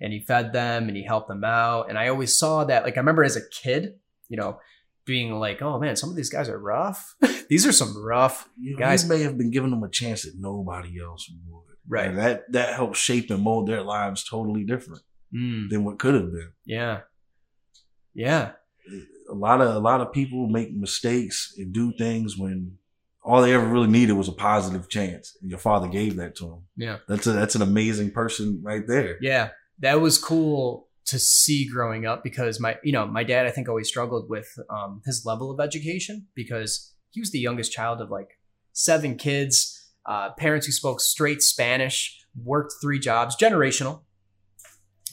[0.00, 2.96] and he fed them and he helped them out and i always saw that like
[2.96, 3.94] i remember as a kid
[4.28, 4.58] you know
[5.04, 7.14] being like oh man some of these guys are rough
[7.48, 10.34] these are some rough You know, Guys- may have been giving them a chance that
[10.38, 11.64] nobody else would.
[11.88, 12.08] Right.
[12.08, 15.02] And that that helps shape and mold their lives totally different
[15.34, 16.52] Mm, than what could have been.
[16.64, 17.00] yeah
[18.14, 18.52] yeah
[19.28, 22.78] a lot of a lot of people make mistakes and do things when
[23.22, 25.36] all they ever really needed was a positive chance.
[25.40, 26.62] And your father gave that to them.
[26.76, 26.98] Yeah.
[27.08, 29.18] That's a that's an amazing person right there.
[29.20, 33.50] Yeah, that was cool to see growing up because my, you know, my dad I
[33.50, 38.00] think always struggled with um, his level of education because he was the youngest child
[38.00, 38.38] of like
[38.72, 44.02] seven kids, uh, parents who spoke straight Spanish, worked three jobs, generational,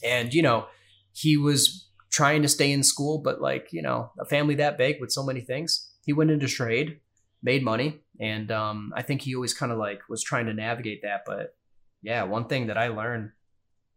[0.03, 0.67] and you know,
[1.13, 1.86] he was
[2.18, 5.24] trying to stay in school, but like you know, a family that big with so
[5.24, 6.99] many things, he went into trade,
[7.43, 11.03] made money, and um, I think he always kind of like was trying to navigate
[11.03, 11.55] that, but
[12.01, 13.32] yeah, one thing that I learned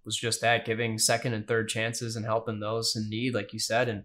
[0.05, 3.59] was just that giving second and third chances and helping those in need, like you
[3.59, 3.89] said.
[3.89, 4.05] And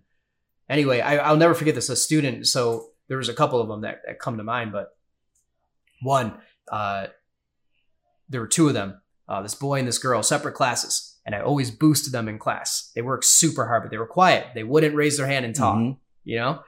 [0.70, 1.90] anyway, I, I'll never forget this.
[1.90, 4.96] A student, so there was a couple of them that, that come to mind, but
[6.02, 6.38] one,
[6.72, 7.08] uh,
[8.30, 11.15] there were two of them, uh, this boy and this girl, separate classes.
[11.26, 12.92] And I always boosted them in class.
[12.94, 14.48] They worked super hard, but they were quiet.
[14.54, 15.98] They wouldn't raise their hand and talk, Mhm.
[16.24, 16.62] you know,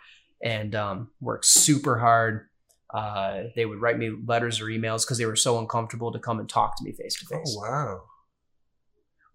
[0.43, 2.47] and um, worked super hard.
[2.91, 6.39] Uh, they would write me letters or emails because they were so uncomfortable to come
[6.39, 7.55] and talk to me face to face.
[7.58, 8.01] Oh wow.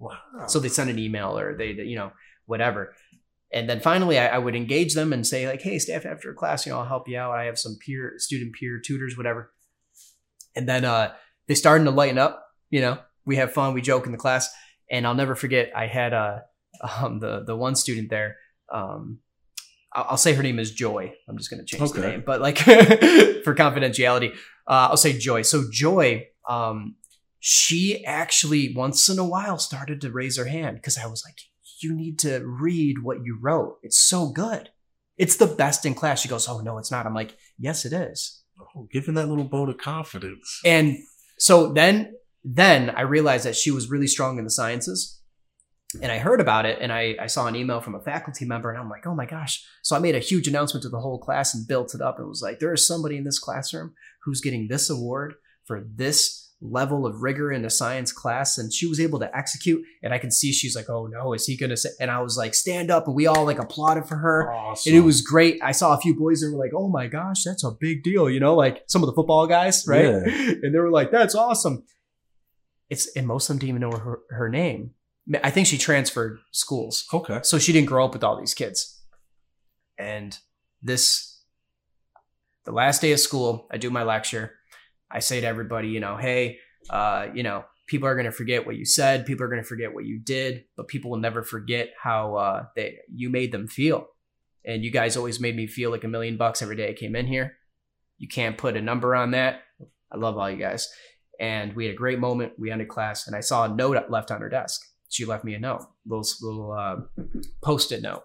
[0.00, 0.46] Wow.
[0.48, 2.12] So they send an email or they, you know,
[2.46, 2.94] whatever.
[3.52, 6.64] And then finally, I, I would engage them and say like, "Hey, staff, after class,
[6.66, 7.32] you know, I'll help you out.
[7.32, 9.52] I have some peer, student peer tutors, whatever."
[10.56, 11.12] And then uh,
[11.46, 12.44] they started to lighten up.
[12.70, 14.50] You know, we have fun, we joke in the class,
[14.92, 15.72] and I'll never forget.
[15.74, 16.40] I had uh,
[17.00, 18.36] um, the the one student there.
[18.72, 19.18] Um,
[19.92, 21.12] I'll, I'll say her name is Joy.
[21.28, 24.32] I'm just going to change the name, but like for confidentiality,
[24.68, 25.42] uh, I'll say Joy.
[25.42, 26.96] So Joy, um,
[27.40, 31.38] she actually once in a while started to raise her hand because I was like,
[31.80, 33.78] "You need to read what you wrote.
[33.82, 34.68] It's so good.
[35.16, 37.92] It's the best in class." She goes, "Oh no, it's not." I'm like, "Yes, it
[37.92, 38.42] is."
[38.76, 40.60] Oh, giving that little boat of confidence.
[40.64, 40.98] And
[41.38, 42.14] so then
[42.44, 45.20] then I realized that she was really strong in the sciences.
[46.00, 48.70] And I heard about it and I, I saw an email from a faculty member
[48.70, 49.62] and I'm like, oh my gosh.
[49.82, 52.26] So I made a huge announcement to the whole class and built it up and
[52.26, 53.92] was like, there is somebody in this classroom
[54.24, 55.34] who's getting this award
[55.66, 58.56] for this level of rigor in a science class.
[58.56, 59.84] And she was able to execute.
[60.02, 62.38] And I can see she's like, oh no, is he gonna say and I was
[62.38, 64.50] like, stand up, and we all like applauded for her.
[64.50, 64.90] Awesome.
[64.90, 65.60] And it was great.
[65.62, 68.30] I saw a few boys that were like, "Oh my gosh, that's a big deal,"
[68.30, 70.04] you know, like some of the football guys, right?
[70.04, 70.52] Yeah.
[70.62, 71.84] And they were like, "That's awesome."
[72.90, 74.92] It's and most of them didn't even know her, her name.
[75.42, 77.40] I think she transferred schools, okay.
[77.42, 79.00] so she didn't grow up with all these kids.
[79.96, 80.36] And
[80.82, 81.40] this,
[82.64, 84.54] the last day of school, I do my lecture.
[85.10, 86.58] I say to everybody, you know, hey,
[86.90, 89.26] uh, you know, people are going to forget what you said.
[89.26, 92.64] People are going to forget what you did, but people will never forget how uh,
[92.74, 94.06] they you made them feel.
[94.64, 97.14] And you guys always made me feel like a million bucks every day I came
[97.14, 97.58] in here.
[98.18, 99.62] You can't put a number on that.
[100.10, 100.88] I love all you guys.
[101.42, 102.54] And we had a great moment.
[102.58, 104.80] We ended class, and I saw a note left on her desk.
[105.10, 106.96] She left me a note, little little uh,
[107.62, 108.22] post-it note.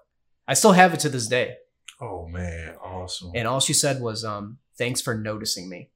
[0.47, 1.55] I still have it to this day.
[1.99, 3.32] Oh man, awesome.
[3.36, 5.89] And all she said was, um, "Thanks for noticing me."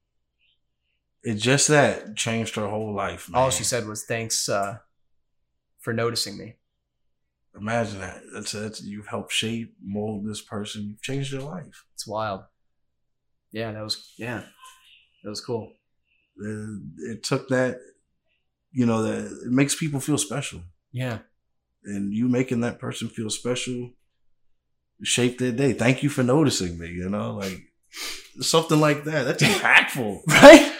[1.23, 3.29] it just that changed her whole life.
[3.29, 3.41] Man.
[3.41, 4.79] All she said was, "Thanks uh,
[5.79, 6.55] for noticing me."
[7.55, 8.21] Imagine that.
[8.33, 10.87] That's, that's you've helped shape, mold this person.
[10.89, 11.85] You've changed their life.
[11.93, 12.41] It's wild.
[13.51, 14.43] Yeah, that was yeah,
[15.23, 15.73] that was cool.
[16.39, 17.79] Uh, It took that.
[18.73, 20.61] You know that it makes people feel special,
[20.93, 21.19] Yeah,
[21.83, 23.91] and you making that person feel special
[25.03, 25.73] shaped their day.
[25.73, 26.87] Thank you for noticing me.
[26.89, 27.59] You know, like
[28.39, 29.23] something like that.
[29.23, 30.21] That's impactful.
[30.27, 30.73] right.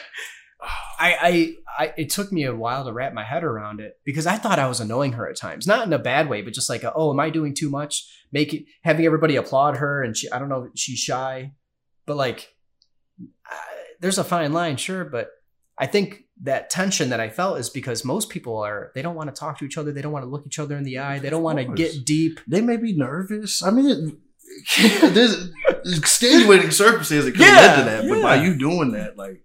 [0.99, 4.27] I, I, I, it took me a while to wrap my head around it because
[4.27, 6.69] I thought I was annoying her at times, not in a bad way, but just
[6.69, 8.07] like, a, oh, am I doing too much?
[8.31, 11.53] Making having everybody applaud her, and she, I don't know, she's shy,
[12.05, 12.53] but like,
[13.47, 13.57] I,
[13.99, 15.29] there's a fine line, sure, but
[15.81, 19.33] I think that tension that I felt is because most people are they don't want
[19.33, 21.19] to talk to each other, they don't want to look each other in the eye,
[21.19, 22.39] they don't want to get deep.
[22.47, 23.61] They may be nervous.
[23.63, 23.87] I mean,
[24.77, 25.51] it, there's
[25.97, 28.09] extenuating circumstances that could Yeah, lead to that.
[28.09, 29.43] But by you doing that, like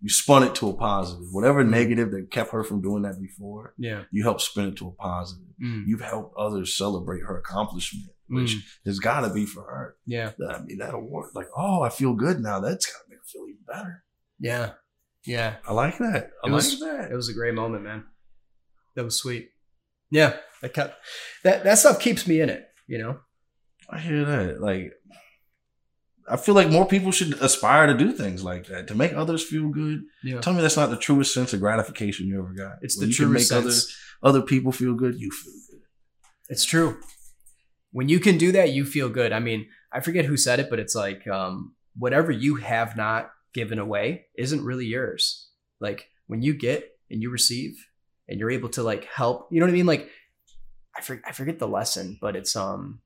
[0.00, 1.26] you spun it to a positive.
[1.32, 4.04] Whatever negative that kept her from doing that before, Yeah.
[4.12, 5.44] you helped spin it to a positive.
[5.62, 5.84] Mm.
[5.86, 8.60] You've helped others celebrate her accomplishment, which Mm.
[8.86, 9.96] has got to be for her.
[10.06, 10.32] Yeah.
[10.48, 12.60] I mean, that award, like, oh, I feel good now.
[12.60, 14.04] That's got to make her feel even better.
[14.38, 14.70] Yeah.
[15.28, 15.56] Yeah.
[15.66, 16.30] I like that.
[16.42, 17.10] I It like was- that.
[17.12, 18.04] It was a great moment, man.
[18.96, 19.50] That was sweet.
[20.10, 20.96] Yeah, that kept
[21.44, 22.66] that that stuff keeps me in it.
[22.86, 23.20] You know.
[23.90, 24.60] I hear that.
[24.60, 24.92] Like,
[26.28, 29.42] I feel like more people should aspire to do things like that to make others
[29.42, 30.02] feel good.
[30.24, 30.40] Yeah.
[30.40, 32.78] Tell me that's not the truest sense of gratification you ever got.
[32.82, 33.94] It's When the truest make sense.
[34.22, 35.20] other other people feel good.
[35.20, 35.80] You feel good.
[36.48, 37.00] It's true.
[37.92, 39.32] When you can do that, you feel good.
[39.32, 43.30] I mean, I forget who said it, but it's like um, whatever you have not
[43.54, 45.48] given away isn't really yours.
[45.80, 47.86] Like when you get and you receive
[48.28, 49.86] and you're able to like help, you know what I mean?
[49.86, 50.10] Like
[50.96, 53.00] I, for, I forget the lesson, but it's um,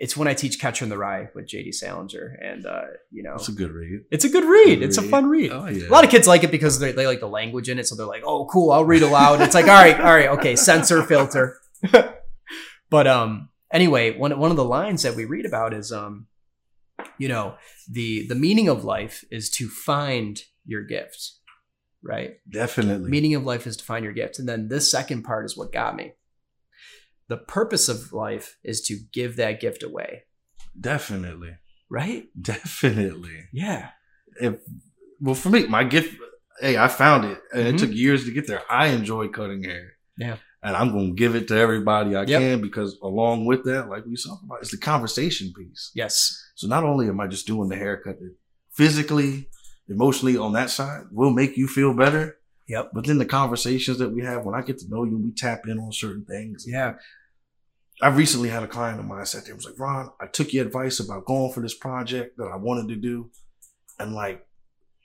[0.00, 3.34] it's when I teach Catcher in the Rye with JD Salinger, and uh, you know,
[3.34, 4.00] It's a good read.
[4.10, 4.78] it's a good read.
[4.78, 5.50] Good It's a fun read.
[5.52, 5.88] Oh yeah.
[5.88, 7.96] A lot of kids like it because they, they like the language in it, so
[7.96, 11.02] they're like, "Oh, cool, I'll read aloud." It's like, all right, all right, okay, censor
[11.02, 11.58] filter.
[12.90, 16.26] but um, anyway, one one of the lines that we read about is um,
[17.18, 17.56] you know,
[17.90, 21.32] the the meaning of life is to find your gift,
[22.02, 22.34] right?
[22.48, 23.10] Definitely.
[23.10, 25.72] meaning of life is to find your gift, and then this second part is what
[25.72, 26.12] got me.
[27.28, 30.24] The purpose of life is to give that gift away,
[30.78, 31.56] Definitely.
[31.90, 32.28] right?
[32.40, 33.48] Definitely.
[33.52, 33.90] Yeah,
[34.40, 34.60] If
[35.20, 36.14] well, for me, my gift.
[36.60, 37.74] Hey, I found it, and Mhm.
[37.74, 38.62] it took years to get there.
[38.70, 39.92] I enjoy cutting hair.
[40.16, 40.38] Yeah.
[40.60, 42.40] And I'm gonna give it to everybody I Yep.
[42.40, 45.92] can because along with that, like we talked about, it's the conversation piece.
[45.94, 48.16] yes, So not only am I just doing the haircut,
[48.72, 49.48] physically,
[49.88, 52.38] emotionally on that side will make you feel better.
[52.66, 52.90] Yep.
[52.92, 55.68] But then the conversations that we have when I get to know you, we tap
[55.68, 56.64] in on certain things.
[56.66, 56.94] yeah,
[58.02, 60.52] I recently had a client of mine sat there and was like, Ron, I took
[60.52, 63.30] your advice about going for this project that I wanted to do.
[64.00, 64.44] And like,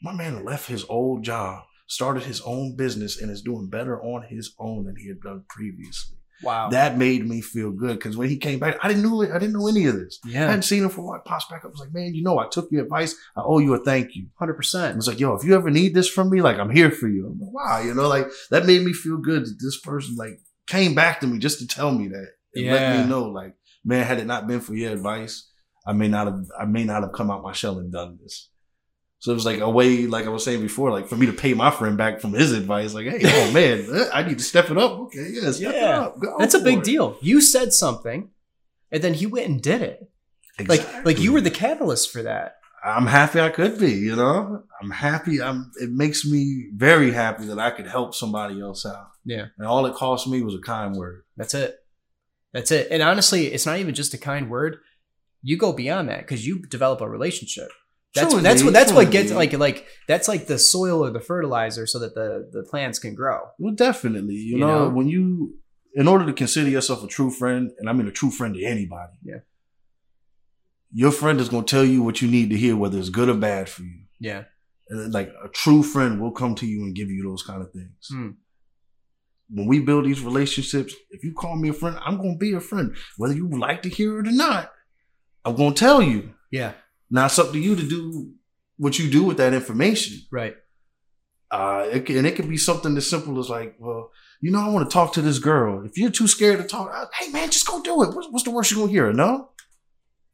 [0.02, 4.24] my man left his old job, started his own business, and is doing better on
[4.24, 6.18] his own than he had done previously.
[6.42, 9.32] Wow, That made me feel good because when he came back, I didn't know it.
[9.32, 10.20] I didn't know any of this.
[10.26, 10.40] Yeah.
[10.40, 11.22] I yeah, hadn't seen him for a while.
[11.26, 11.66] Pops back up.
[11.66, 13.16] I was like, man, you know, I took your advice.
[13.36, 14.28] I owe you a thank you.
[14.42, 14.94] 100%.
[14.94, 17.08] I was like, yo, if you ever need this from me, like, I'm here for
[17.08, 17.28] you.
[17.28, 20.40] I'm like, wow, you know, like that made me feel good that this person like
[20.68, 24.06] came back to me just to tell me that and let me know, like, man,
[24.06, 25.50] had it not been for your advice,
[25.86, 28.50] I may not have, I may not have come out my shell and done this.
[29.24, 31.32] So it was like a way, like I was saying before, like for me to
[31.32, 34.70] pay my friend back from his advice, like, hey, oh man, I need to step
[34.70, 35.00] it up.
[35.00, 36.00] Okay, yeah, step it Yeah.
[36.02, 36.20] up.
[36.20, 36.84] Go That's a big it.
[36.84, 37.16] deal.
[37.22, 38.32] You said something,
[38.92, 40.12] and then he went and did it.
[40.68, 42.58] Like, like you were the catalyst for that.
[42.84, 44.64] I'm happy I could be, you know.
[44.82, 45.42] I'm happy.
[45.42, 45.72] I'm.
[45.82, 49.08] It makes me very happy that I could help somebody else out.
[49.24, 49.46] Yeah.
[49.58, 51.24] And all it cost me was a kind word.
[51.38, 51.78] That's it.
[52.52, 52.90] That's it.
[52.92, 54.80] And honestly, it's not even just a kind word.
[55.42, 57.70] You go beyond that because you develop a relationship.
[58.16, 59.36] That's that's what that's what gets indeed.
[59.36, 63.16] like like that's like the soil or the fertilizer so that the the plants can
[63.16, 63.40] grow.
[63.58, 64.36] Well, definitely.
[64.36, 64.90] You, You know, know?
[64.90, 65.56] when you,
[65.96, 68.64] in order to consider yourself a true friend, and I mean a true friend to
[68.64, 69.14] anybody.
[69.24, 69.40] Yeah.
[70.92, 73.30] Your friend is going to tell you what you need to hear, whether it's good
[73.30, 74.02] or bad for you.
[74.20, 74.44] Yeah.
[74.90, 77.64] And then, like a true friend will come to you and give you those kind
[77.64, 78.08] of things.
[78.12, 78.30] Hmm.
[79.50, 82.54] When we build these relationships, if you call me a friend, I'm going to be
[82.54, 84.72] a friend, whether you like to hear it or not.
[85.46, 86.34] I'm going to tell you.
[86.52, 86.74] Yeah.
[87.10, 88.34] Now it's up to you to do
[88.78, 90.20] what you do with that information.
[90.32, 90.56] Right.
[91.52, 94.60] Uh, it can, and it could be something as simple as like, well, you know,
[94.60, 95.86] I want to talk to this girl.
[95.86, 98.16] If you're too scared to talk, uh, hey man, just go do it.
[98.16, 99.10] What's, what's the worst you're gonna hear?
[99.10, 99.50] A no?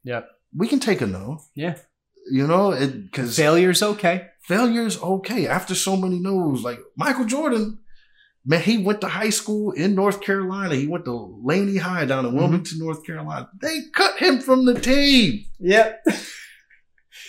[0.02, 0.22] Yeah.
[0.56, 1.42] We can take a no.
[1.54, 1.76] Yeah.
[2.30, 4.28] You know, it because Failure's okay.
[4.42, 6.62] failure is okay after so many no's.
[6.62, 7.80] Like Michael Jordan,
[8.44, 10.74] man, he went to high school in North Carolina.
[10.74, 13.48] He went to Laney High down in Wilmington, North Carolina.
[13.60, 15.44] They cut him from the team.
[15.58, 16.04] Yep.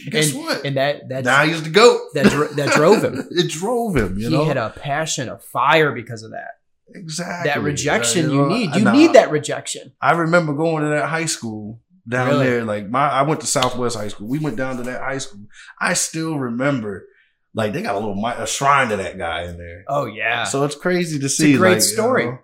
[0.10, 0.66] Guess and, what?
[0.66, 2.00] And that that now he's the goat.
[2.14, 2.26] that
[2.56, 3.28] that drove him.
[3.32, 4.18] it drove him.
[4.18, 6.60] You he know had a passion, a fire because of that.
[6.94, 8.76] exactly That rejection you know, need.
[8.76, 9.94] You I- need that rejection.
[10.02, 12.46] I remember going to that high school down Really?
[12.46, 12.64] there.
[12.66, 14.28] Like my, I went to Southwest High School.
[14.28, 15.42] We went down to that high school.
[15.80, 17.08] I still remember,
[17.54, 19.84] like they got a little a shrine to that guy in there.
[19.88, 20.46] Oh yeah.
[20.46, 21.58] So it's crazy to see.
[21.58, 22.26] great like, you story.
[22.26, 22.40] know,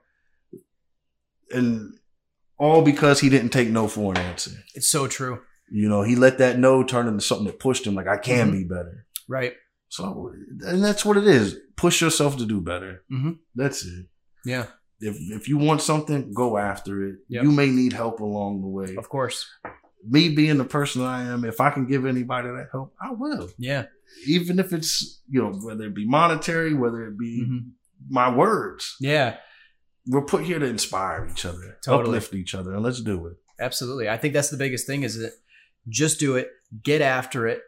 [1.52, 1.94] and
[2.60, 4.52] all because he didn't take no for an answer.
[4.76, 5.42] it's so true.
[5.72, 7.96] You know, he let that no turn into something that pushed him.
[7.96, 8.52] Like I can Mhm.
[8.54, 9.06] be better.
[9.28, 9.54] Right.
[9.90, 11.58] So, and that's what it is.
[11.76, 13.04] Push yourself to do better.
[13.12, 13.40] Mhm.
[13.56, 14.08] That's it.
[14.46, 14.68] Yeah.
[15.00, 17.16] If if you want something, go after it.
[17.30, 17.44] Yep.
[17.44, 18.96] You may need help along the way.
[18.98, 19.46] Of course.
[20.08, 23.50] Me being the person I am, if I can give anybody that help, I will.
[23.58, 23.88] Yeah.
[24.26, 27.72] Even if it's you know whether it be monetary, whether it be Mhm.
[28.10, 28.96] my words.
[29.00, 29.38] Yeah.
[30.08, 32.04] We're put here to inspire each other, Totally.
[32.18, 33.38] uplift each other, and let's do it.
[33.60, 34.08] Absolutely.
[34.08, 35.34] I think that's the biggest thing is that
[35.88, 36.50] just do it,
[36.84, 37.62] get after it,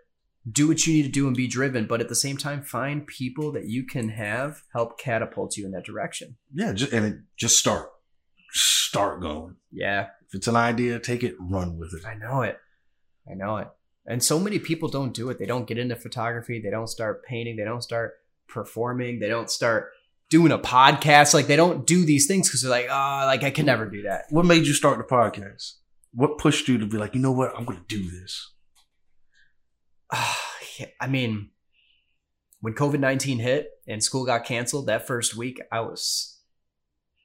[0.49, 3.05] do what you need to do and be driven, but at the same time find
[3.05, 6.37] people that you can have help catapult you in that direction.
[6.53, 7.89] Yeah, just, and it, just start,
[8.51, 9.55] start going.
[9.71, 10.07] Yeah.
[10.27, 12.05] If it's an idea, take it, run with it.
[12.05, 12.57] I know it.
[13.29, 13.67] I know it.
[14.05, 15.37] And so many people don't do it.
[15.37, 16.59] They don't get into photography.
[16.63, 17.57] They don't start painting.
[17.57, 18.13] They don't start
[18.47, 19.19] performing.
[19.19, 19.91] They don't start
[20.29, 21.33] doing a podcast.
[21.33, 24.03] Like they don't do these things because they're like, oh, like I can never do
[24.03, 24.25] that.
[24.29, 25.73] What made you start the podcast?
[26.11, 28.53] What pushed you to be like, you know what, I'm going to do this?
[30.77, 31.49] Yeah, I mean,
[32.61, 36.39] when COVID 19 hit and school got canceled that first week, I was,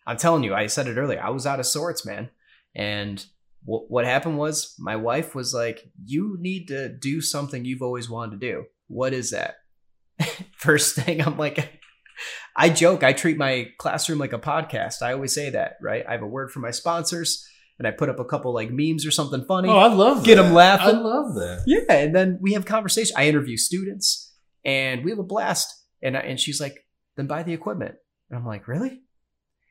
[0.09, 2.31] I'm telling you, I said it earlier, I was out of sorts, man.
[2.75, 3.25] And
[3.65, 8.41] what happened was my wife was like, you need to do something you've always wanted
[8.41, 8.65] to do.
[8.89, 9.57] What is that?
[10.57, 11.81] first thing, I'm like,
[12.57, 15.03] I joke, I treat my classroom like a podcast.
[15.03, 16.05] I always say that, right?
[16.07, 17.49] I have a word for my sponsors.
[17.79, 19.69] And I put up a couple like memes or something funny.
[19.69, 20.97] Oh, I love Get them laughing.
[20.97, 21.65] I love that.
[21.67, 23.15] Yeah, and then we have conversation.
[23.17, 24.33] I interview students,
[24.65, 25.83] and we have a blast.
[26.03, 27.97] And I, and she's like, "Then buy the equipment."
[28.31, 29.01] And I'm like, "Really?"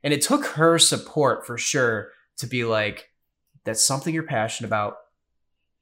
[0.04, 3.10] And it took her support for sure to be like,
[3.64, 4.95] "That's something you're passionate about.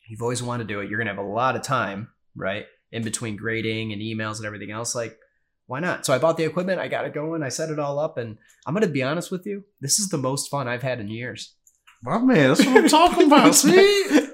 [0.08, 0.90] You've always wanted to do it.
[0.90, 4.72] You're gonna have a lot of time, right, in between grading and emails and everything
[4.72, 4.94] else.
[4.94, 5.18] Like,
[5.68, 6.82] why not?" So I bought the equipment.
[6.82, 7.42] I got it going.
[7.42, 9.64] I set it all up, and I'm gonna be honest with you.
[9.80, 11.56] This is the most fun I've had in years.
[12.04, 13.54] My man, that's what I'm talking about.
[13.56, 14.28] See?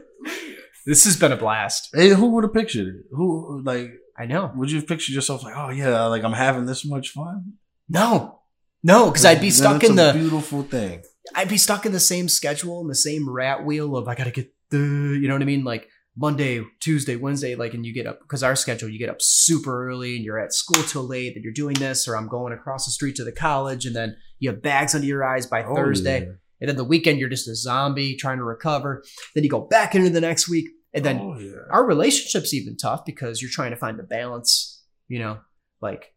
[0.85, 1.89] This has been a blast.
[1.93, 2.95] Hey, who would have pictured it?
[3.11, 4.51] Who like I know.
[4.55, 7.53] would you have pictured yourself like, oh yeah, like I'm having this much fun?
[7.89, 8.39] No,
[8.83, 11.03] no, because I'd be stuck in the beautiful thing.
[11.35, 14.31] I'd be stuck in the same schedule and the same rat wheel of I gotta
[14.31, 18.07] get the you know what I mean like Monday, Tuesday, Wednesday, like and you get
[18.07, 21.35] up because our schedule you get up super early and you're at school till late,
[21.35, 24.15] and you're doing this, or I'm going across the street to the college, and then
[24.39, 26.31] you have bags under your eyes by Oh, Thursday, yeah.
[26.59, 29.03] And then the weekend you're just a zombie trying to recover.
[29.35, 31.55] Then you go back into the next week, and then oh, yeah.
[31.69, 35.39] our relationship's even tough because you're trying to find the balance, you know,
[35.81, 36.13] like,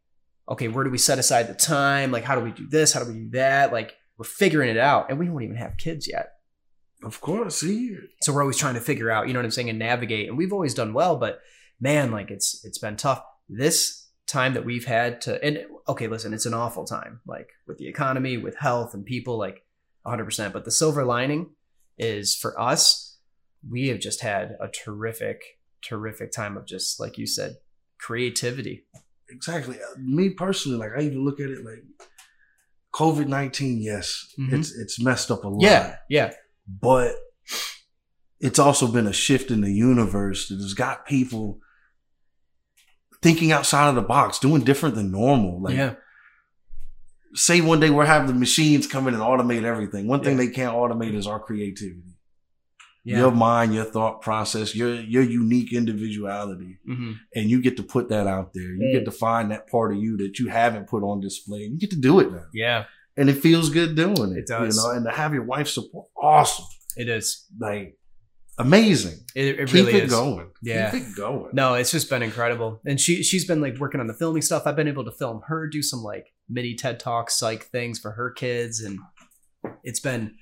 [0.49, 2.11] okay, where do we set aside the time?
[2.11, 2.93] Like, how do we do this?
[2.93, 3.73] How do we do that?
[3.73, 6.31] Like, we're figuring it out and we don't even have kids yet.
[7.03, 7.97] Of course, see.
[8.23, 10.29] So we're always trying to figure out, you know what I'm saying, and navigate.
[10.29, 11.41] And we've always done well, but
[11.81, 13.23] man, like it's it's been tough.
[13.49, 17.79] This time that we've had to and okay, listen, it's an awful time, like with
[17.79, 19.63] the economy, with health and people, like
[20.03, 21.51] 100 percent But the silver lining
[21.99, 23.19] is for us,
[23.69, 25.43] we have just had a terrific,
[25.83, 27.57] terrific time of just like you said,
[27.99, 28.87] creativity.
[29.29, 29.77] Exactly.
[29.77, 31.85] Uh, Me personally, like I even look at it like
[32.95, 33.81] COVID nineteen.
[33.81, 34.53] Yes, Mhm.
[34.55, 35.63] it's it's messed up a lot.
[35.63, 36.33] Yeah, yeah,
[36.67, 37.15] but
[38.41, 41.61] it's also been a shift in the universe that has got people
[43.23, 45.61] thinking outside of the box, doing different than normal.
[45.63, 45.95] Like, yeah,
[47.35, 50.07] say one day we're having the machines come in and automate everything.
[50.09, 50.45] One thing Yeah.
[50.47, 52.17] they can't automate is our creativity,
[53.05, 53.19] yeah.
[53.19, 57.15] your mind, your thought process, your your unique individuality, Mhm.
[57.35, 58.73] and you get to put that out there.
[58.75, 58.93] You Mm.
[58.93, 61.61] get to find that part of you that you haven't put on display.
[61.61, 62.85] You get to do it now, yeah.
[63.17, 64.39] and it feels good doing it.
[64.41, 64.77] It does.
[64.77, 64.97] you know.
[64.97, 66.65] And to have your wife support, awesome,
[66.97, 67.47] It is.
[67.61, 67.97] like
[68.61, 69.19] amazing.
[69.35, 70.11] It, it Keep really it is.
[70.11, 70.51] going.
[70.63, 70.91] Yeah.
[70.91, 71.51] Keep it going.
[71.53, 72.81] No, it's just been incredible.
[72.87, 74.63] And she she's been like working on the filming stuff.
[74.67, 78.13] I've been able to film her do some like mini TED Talks psych things for
[78.13, 78.99] her kids and
[79.85, 80.35] it's been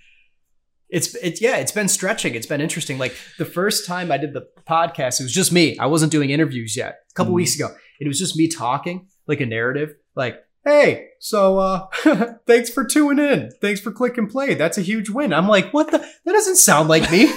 [0.91, 2.35] it's it's yeah, it's been stretching.
[2.35, 2.99] It's been interesting.
[2.99, 5.77] Like the first time I did the podcast, it was just me.
[5.79, 7.01] I wasn't doing interviews yet.
[7.11, 7.37] A couple Mhm.
[7.37, 7.75] weeks ago.
[8.01, 11.87] It was just me talking, like a narrative, like Hey, so uh
[12.47, 13.51] thanks for tuning in.
[13.61, 14.55] Thanks for clicking play.
[14.55, 15.33] That's a huge win.
[15.33, 17.25] I'm like, what the that doesn't sound like me.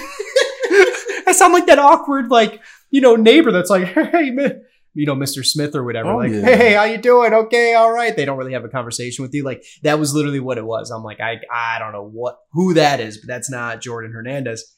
[1.32, 2.60] I sound like that awkward, like,
[2.90, 4.62] you know, neighbor that's like, hey, man,
[4.92, 5.44] you know, Mr.
[5.44, 6.10] Smith or whatever.
[6.10, 6.42] Oh, like, yeah.
[6.42, 7.32] hey, how you doing?
[7.32, 8.14] Okay, all right.
[8.14, 9.44] They don't really have a conversation with you.
[9.44, 10.90] Like, that was literally what it was.
[10.90, 14.74] I'm like, I, I don't know what who that is, but that's not Jordan Hernandez.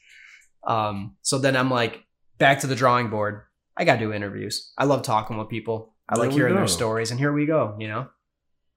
[0.67, 2.05] Um, so then I'm like,
[2.39, 3.43] back to the drawing board.
[3.77, 4.73] I gotta do interviews.
[4.79, 5.95] I love talking with people.
[6.09, 6.61] I There like hearing go.
[6.61, 7.77] their stories, and here we go.
[7.79, 8.09] You know,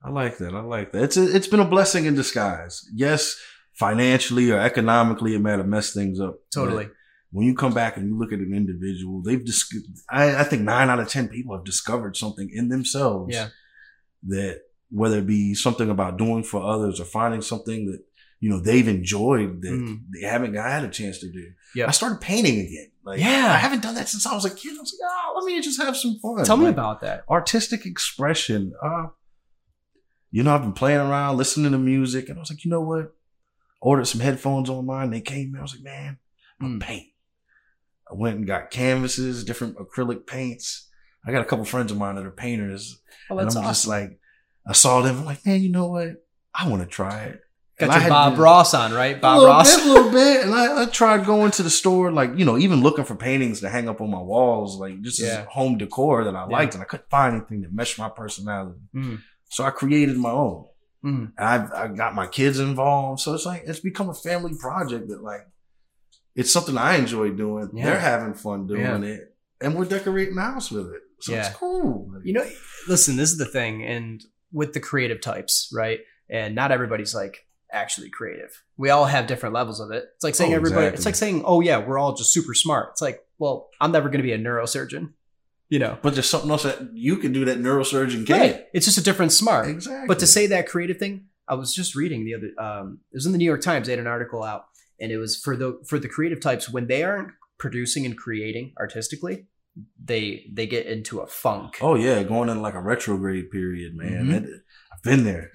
[0.02, 0.54] I like that.
[0.54, 1.04] I like that.
[1.04, 2.84] It's a, it's been a blessing in disguise.
[2.92, 3.36] Yes,
[3.74, 6.36] financially or economically, it might have messed things up.
[6.52, 6.88] totally.
[7.30, 9.70] When you come back and you look at an individual, they've dis-
[10.08, 13.34] I, I think nine out of ten people have discovered something in themselves.
[13.34, 13.48] Yeah.
[14.28, 14.60] That
[14.90, 18.00] whether it be something about doing for others or finding something that
[18.40, 20.00] you know they've enjoyed that Mm.
[20.14, 21.52] they haven't had a chance to do.
[21.74, 21.86] Yeah.
[21.88, 22.90] I started painting again.
[23.04, 23.52] Like Yeah.
[23.52, 24.76] I haven't done that since I was a kid.
[24.76, 26.44] I was like, oh, let me just have some fun.
[26.44, 27.24] Tell me about that.
[27.28, 28.72] artistic expression.
[28.82, 29.08] Uh,
[30.30, 32.80] you know, I've been playing around, listening to music, and I was like, you know
[32.82, 33.14] what?
[33.80, 35.10] Ordered some headphones online.
[35.10, 35.54] They came.
[35.58, 36.18] I was like, man,
[36.60, 36.82] I'm Mm.
[36.82, 37.06] paint.
[38.10, 40.88] I went and got canvases, different acrylic paints.
[41.26, 43.62] I got a couple friends of mine that are painters, Oh, and I'm awesome.
[43.64, 44.18] just like,
[44.66, 45.18] I saw them.
[45.18, 46.24] I'm like, man, you know what?
[46.54, 47.40] I want to try it.
[47.78, 49.16] Got I your had Bob to- Ross on, right?
[49.16, 49.76] a Bob little Ross.
[49.76, 50.44] bit, a little bit.
[50.44, 53.60] And I, I tried going to the store, like, you know, even looking for paintings
[53.60, 55.40] to hang up on my walls, like just Yeah.
[55.42, 56.56] as home decor that I Yeah.
[56.56, 56.74] liked.
[56.74, 58.80] And I couldn't find anything that meshed my personality.
[58.94, 59.20] Mm.
[59.50, 60.64] So I created my own.
[61.04, 61.32] Mm.
[61.38, 63.20] And I've, I got my kids involved.
[63.20, 65.46] So it's like, it's become a family project that, like,
[66.38, 67.68] it's something I enjoy doing.
[67.74, 67.84] Yeah.
[67.86, 69.00] They're having fun doing Yeah.
[69.02, 69.34] it.
[69.60, 71.02] And we're decorating the house with it.
[71.20, 71.46] So Yeah.
[71.48, 72.12] it's cool.
[72.24, 72.46] You know,
[72.88, 76.00] listen, this is the thing, and with the creative types, right?
[76.30, 78.62] And not everybody's like actually creative.
[78.76, 80.04] We all have different levels of it.
[80.14, 80.82] It's like saying Oh, everybody.
[80.86, 80.96] exactly.
[80.98, 82.90] It's like saying, oh yeah, we're all just super smart.
[82.92, 85.12] It's like, well, I'm never going to be a neurosurgeon.
[85.70, 88.40] You know, but there's something else that you can do that neurosurgeon can't.
[88.40, 88.66] right?
[88.72, 89.68] It's just a different smart.
[89.68, 90.06] Exactly.
[90.08, 92.50] But to say that creative thing, I was just reading the other.
[92.58, 93.86] Um, it was in the New York Times.
[93.86, 94.64] They had an article out,
[95.00, 98.72] and it was for the for the creative types when they aren't producing and creating
[98.78, 99.46] artistically,
[100.02, 101.78] they they get into a funk.
[101.80, 104.26] Oh yeah, going in like a retrograde period, man.
[104.26, 104.30] Mhm.
[104.32, 104.62] That-
[104.92, 105.50] I've been there.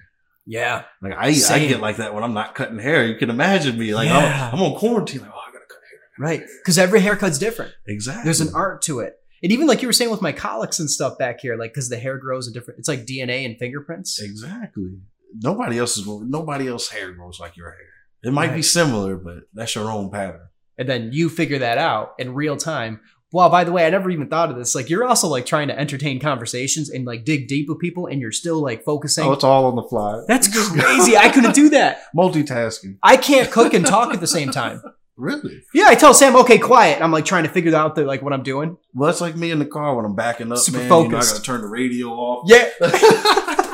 [0.45, 0.83] Yeah.
[1.01, 3.05] Like I, I get like that when I'm not cutting hair.
[3.05, 4.49] You can imagine me like Yeah.
[4.53, 5.21] I'm, I'm on quarantine.
[5.21, 5.99] Like, oh, I gotta cut hair.
[6.19, 6.43] Right.
[6.61, 7.71] Because every haircut's different.
[7.87, 8.23] Exactly.
[8.25, 9.15] There's an art to it.
[9.41, 11.89] And even like you were saying with my cowlicks and stuff back here, like because
[11.89, 14.21] the hair grows a different, it's like DNA and fingerprints.
[14.21, 14.97] Exactly.
[15.35, 17.89] Nobody else is nobody else hair grows like your hair.
[18.23, 20.41] It might be similar, but that's your own pattern.
[20.77, 23.01] And then you figure that out in real time.
[23.31, 24.75] Well, by the way, I never even thought of this.
[24.75, 28.21] Like you're also like trying to entertain conversations and like dig deep with people and
[28.21, 29.25] you're still like focusing.
[29.25, 30.21] Oh, it's all on the fly.
[30.27, 31.17] That's crazy.
[31.17, 32.03] I couldn't do that.
[32.15, 32.97] Multitasking.
[33.01, 34.81] I can't cook and talk at the same time.
[35.15, 35.61] Really?
[35.75, 36.99] Yeah, I tell Sam, okay, quiet.
[36.99, 38.77] I'm like trying to figure out the, like what I'm doing.
[38.95, 40.87] Well, that's like me in the car when I'm backing up, Super man.
[40.87, 42.49] You know, I gotta turn the radio off.
[42.49, 42.67] Yeah.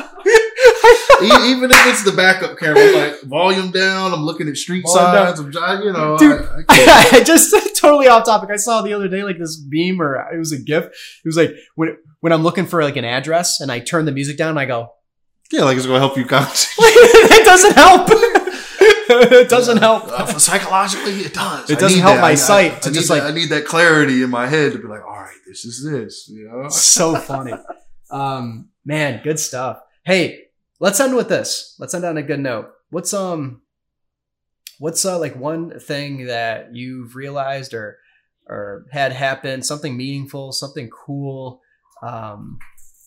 [1.24, 4.14] Even if it's the backup camera, I'm like volume down.
[4.14, 5.28] I'm looking at street Volume down.
[5.36, 5.40] signs.
[5.40, 6.18] I'm trying, you know.
[6.18, 8.50] Dude, I, I I just totally off topic.
[8.52, 10.86] I saw the other day like this beam or it was a GIF.
[10.86, 14.12] It was like when when I'm looking for like an address and I turn the
[14.12, 14.94] music down and I go,
[15.52, 16.86] yeah, like it's gonna help you concentrate.
[16.88, 18.08] it doesn't help.
[18.12, 20.06] it doesn't help.
[20.08, 21.70] Uh, psychologically, it does.
[21.70, 22.22] It doesn't help that.
[22.22, 24.30] my I- I- sight I to need just, that- like- I need that clarity in
[24.30, 26.30] my head to be like, all right, this is this.
[26.30, 26.70] You know.
[26.70, 27.54] so funny.
[28.12, 29.82] Um, man, good stuff.
[30.06, 30.44] Hey,
[30.80, 31.76] let's end with this.
[31.80, 32.72] Let's end on a good note.
[32.90, 33.62] What's um,
[34.80, 37.98] what's uh like one thing that you've realized or
[38.48, 41.62] or had happen, something meaningful, something cool,
[42.02, 42.58] um,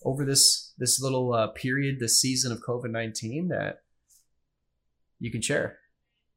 [0.05, 3.83] over this this little uh, period, this season of COVID nineteen that
[5.19, 5.79] you can share.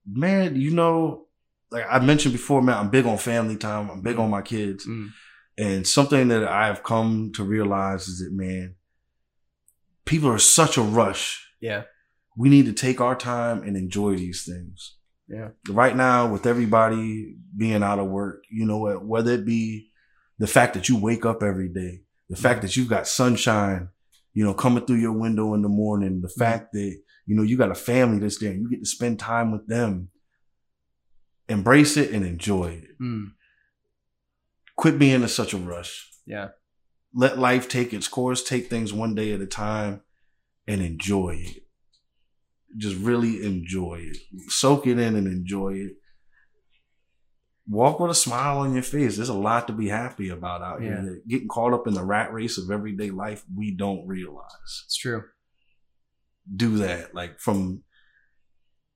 [0.06, 1.26] man, you know,
[1.72, 3.90] like I mentioned before, man, I'm big on family time.
[3.90, 4.86] I'm big on my kids.
[4.86, 5.10] Mm.
[5.58, 8.76] And something that I've come to realize is that, man,
[10.06, 11.42] people are such a rush.
[11.62, 11.84] Yeah,
[12.38, 14.96] We need to take our time and enjoy these things.
[15.28, 19.90] yeah, Right now, with everybody being out of work, you know what, whether it be
[20.38, 23.90] the fact that you wake up every day, the fact that you've got sunshine,
[24.34, 27.58] you know, coming through your window in the morning, the fact that, you know, you
[27.58, 30.10] got a family that's there and you get to spend time with them.
[31.48, 33.00] Embrace it and enjoy it.
[33.02, 33.32] Mm.
[34.76, 36.10] Quit being in such a rush.
[36.26, 36.50] yeah,
[37.18, 40.02] Let life take its course, take things one day at a time
[40.68, 41.64] and enjoy it.
[42.78, 44.18] Just really enjoy it.
[44.52, 45.94] Soak it in and enjoy it.
[47.68, 49.16] Walk with a smile on your face.
[49.16, 51.02] There's a lot to be happy about out Yeah.
[51.02, 51.22] here.
[51.28, 54.84] Getting caught up in the rat race of everyday life, we don't realize.
[54.86, 55.24] it's true.
[56.54, 57.16] Do that.
[57.16, 57.82] Like from,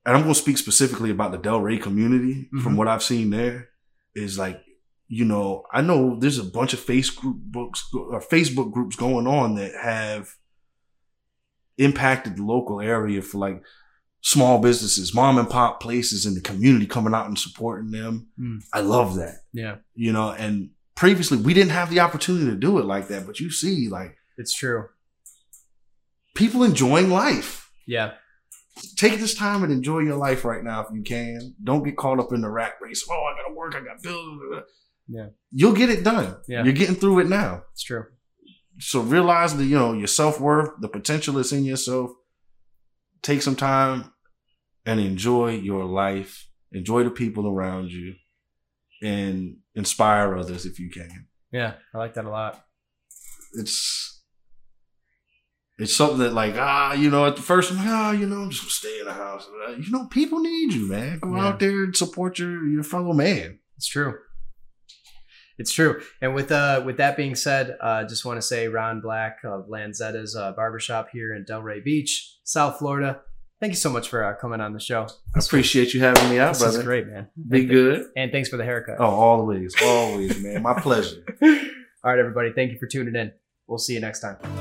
[0.06, 2.48] and I'm going to speak specifically about the Delray community.
[2.62, 2.76] From Mhm.
[2.76, 3.70] what I've seen there,
[4.14, 4.62] is like,
[5.12, 9.26] you know, I know there's a bunch of face group books or Facebook groups going
[9.26, 10.36] on that have
[11.78, 13.60] impacted the local area for like
[14.20, 18.28] small businesses, mom and pop places in the community coming out and supporting them.
[18.38, 18.60] Mm.
[18.72, 22.78] I love that, Yeah, you know, and previously we didn't have the opportunity to do
[22.78, 24.90] it like that, but you see like it's true.
[26.36, 27.68] people enjoying life.
[27.84, 28.12] Yeah,
[28.96, 31.56] Take this time and enjoy your life right now if you can.
[31.64, 33.04] Don't get caught up in the rat race.
[33.10, 34.40] Oh, I gotta work, I got bills.
[35.08, 35.28] Yeah.
[35.50, 36.36] You'll get it done.
[36.48, 36.62] Yeah.
[36.64, 37.62] You're getting through it now.
[37.72, 38.04] it's true.
[38.78, 42.10] so realize that you know your self-worth the potential that's in yourself
[43.22, 44.12] take some time
[44.86, 48.14] and enjoy your life enjoy the people around you
[49.02, 52.64] and inspire others if you can Yeah, I like that a lot.
[53.60, 53.78] it's
[55.78, 58.40] it's something that like ah you know at the first I'm like ah you know
[58.42, 59.46] I'm just gonna stay in the house
[59.78, 61.46] you know people need you man go Yeah.
[61.48, 64.14] out there and support your your fellow man It's true.
[65.60, 66.00] It's true.
[66.20, 69.68] And with uh with that being said, uh just want to say Ron Black of
[69.68, 73.20] Lanzetta's uh, barbershop here in Delray Beach, South Florida.
[73.60, 75.06] Thank you so much for uh, coming on the show.
[75.36, 77.28] I appreciate you having me out This is brother great, man.
[77.48, 78.96] be and, good And thanks for the haircut.
[78.98, 81.22] oh always always man my pleasure
[82.02, 82.50] All right, everybody.
[82.54, 83.30] Thank you for tuning in.
[83.66, 84.59] We'll see you next time.